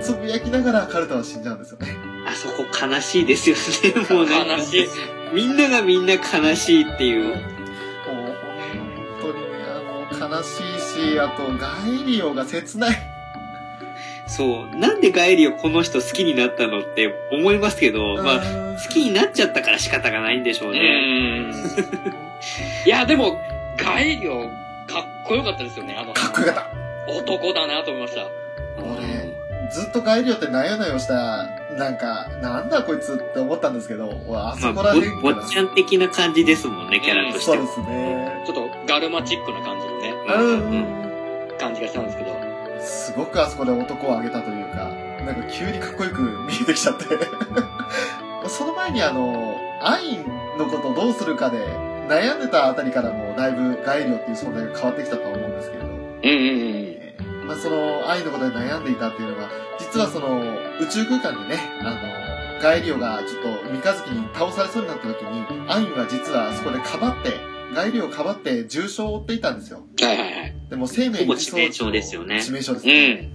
[0.00, 1.96] つぶやきながらカルタは死んじゃうんですよね。
[2.26, 3.56] あそこ悲しいですよ
[3.94, 4.14] ね。
[4.14, 4.86] もうなんか悲しい。
[5.32, 7.24] みんながみんな悲しいっていう。
[7.26, 7.34] もう
[9.20, 9.48] 本当にね、
[10.20, 12.96] あの、悲しいし、あと、ガエリオが切ない。
[14.26, 14.76] そう。
[14.76, 20.80] なんでガエリをこの人好きになったのって思いますけど、まあ、あ好きになっちゃったから仕方がないんでしょううね。
[20.80, 21.52] ん。
[22.86, 23.38] いや、でも、
[23.76, 24.50] ガエリオ、
[25.24, 25.96] こよかったですよね。
[25.98, 27.12] あの、かっこよかった。
[27.12, 28.28] 男だなと思いました。
[28.82, 29.34] 俺
[29.70, 35.22] ずっとガエリオってなよなよした、なんか、なんだこいつって思ったんですけど、俺あまあ、そこら辺から。
[35.22, 37.56] ぼぼっちゃん的な感じですもんね、キャラとしては。
[37.56, 38.42] そうですね。
[38.46, 41.58] ちょっとガルマチックな感じのね、うん。
[41.58, 42.36] 感じがしたんですけど。
[42.80, 44.90] すごくあそこで男を上げたというか、
[45.24, 47.04] なんか急にかっこよく見えてきちゃって。
[48.48, 51.66] その前にあの、アインのことをどうするかで
[52.08, 56.20] 悩んでたあたりからもだいぶガエリオっていう存在が変わってきたとは思うんですけれど、うんうんうん。
[56.22, 60.40] えーまあそのアインのことで悩んでいたっていうのが、実はその
[60.80, 67.32] 宇宙空間でね、あの、ガエリオがちょっと三日月に倒されそうになった時に、アインは実はそこでかばって、
[67.74, 69.82] ガエリオをかばって重傷を負っていたんですよ。
[70.00, 70.54] はいはいはい。
[70.70, 73.12] でも生命維持装置致命傷ですよね致命傷ですうね。
[73.14, 73.32] ん。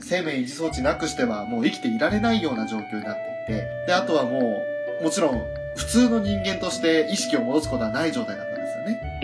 [0.00, 4.62] 生命維持装置なくしてはもう生きていられないような状況になっていて、で、あとはも
[5.00, 5.40] う、もちろん、
[5.76, 9.20] 普通の人間として意識を戻すことはない状態だったんですよね。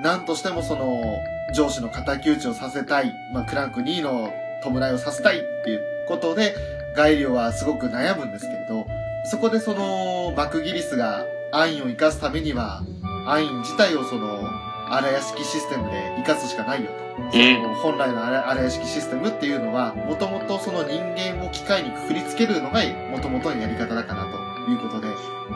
[0.00, 0.02] ん。
[0.02, 1.22] なんとしてもその、
[1.54, 4.32] 上司の敵討ちをさせたい、まあ、クランク2の
[4.64, 6.54] 弔いをさせたいっていうことで、
[6.96, 8.86] ガイリオはすごく悩むんですけれど、
[9.24, 12.82] そこでその、マクギリスがアインを生かすためには、
[13.26, 14.48] アイン自体をその、
[14.90, 17.02] 荒屋敷システムで生かすしかないよと。
[17.32, 25.08] その本来の荒荒屋敷システムっていうのは、もともとその人間を機械にくくりつけるのが、もともとのやり方だからということで、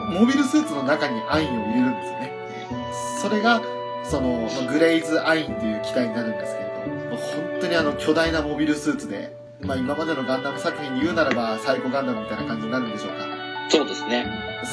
[0.07, 2.31] モビルスーツの中にアインを入れるんですよね。
[3.21, 3.61] それが、
[4.03, 6.69] その、グレイズアインという機体になるんですけれ
[7.09, 13.25] ど、本当にあの巨大なモビルスーツで、まあ今までのガンダム作品に言うならば、サイコガンダムみたいな感じになるんでしょうか。
[13.69, 14.25] そうですね。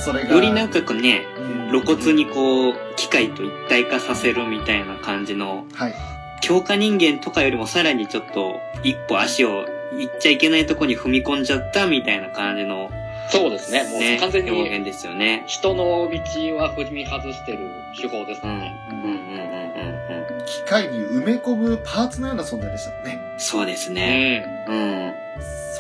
[0.05, 0.35] それが。
[0.35, 5.95] よりなんかこうね、うん露骨にこう、機械と一体化させるみたいな感じの、はい。
[6.41, 9.67] 強化人間とかよりもさらにちょっと、一歩足を
[9.99, 12.91] 行っちゃいけないとこに踏み込んじゃったみたいな感じの、
[13.31, 13.85] そうですね。
[13.85, 15.45] もね、う完全に表現ですよね。
[15.47, 17.71] 人の道は踏み外してる
[18.01, 18.51] 手法ですうん。
[18.51, 18.75] うんね。
[18.91, 20.45] うんうんうんうん。
[20.47, 23.19] 機械に埋め込むパーツのような存在でしたね。
[23.39, 24.41] そうですうね。
[24.69, 24.71] ん。
[24.71, 25.15] うん。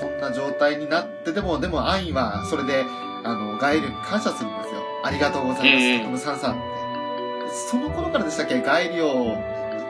[0.00, 2.84] そんな状態になって、でも、でも、アインは、それで、
[3.24, 4.80] あの、ガエリオに感謝するんですよ。
[5.04, 6.60] ありがとうございます、うんトムサンサって。
[7.70, 8.60] その頃からでしたっけ？
[8.60, 9.36] ガエリオ、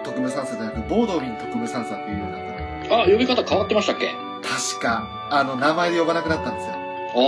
[0.05, 2.43] 特務サンサじゃなく、ボードウィン特務サンサっていうようになっ
[2.89, 3.03] たの。
[3.03, 4.11] あ、呼び方変わってましたっけ？
[4.43, 6.75] 確か、あの、名前で呼ばなくなったんですよ。
[7.15, 7.19] あ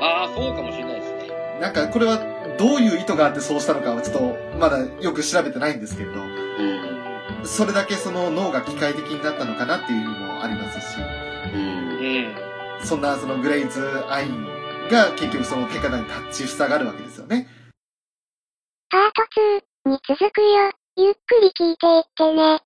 [0.00, 0.22] あ。
[0.22, 1.60] ああ、そうかもしれないですね。
[1.60, 2.18] なんか、これは、
[2.58, 7.46] どういう意図があってそうしたのかは、ちょっと、まだよく調べてないんですけれど、うん。
[7.46, 10.98] それだけその脳が機械的になったのかなっていう意味もありますし、
[11.54, 11.60] うん。
[11.60, 12.86] うん。
[12.86, 14.46] そんなそのグレイズ・アイン
[14.90, 17.46] が結局その手方に立ち塞がるわけですよね。
[18.90, 19.22] パート
[19.86, 20.70] 2に続くよ。
[20.96, 22.65] ゆっくり聞いていってね。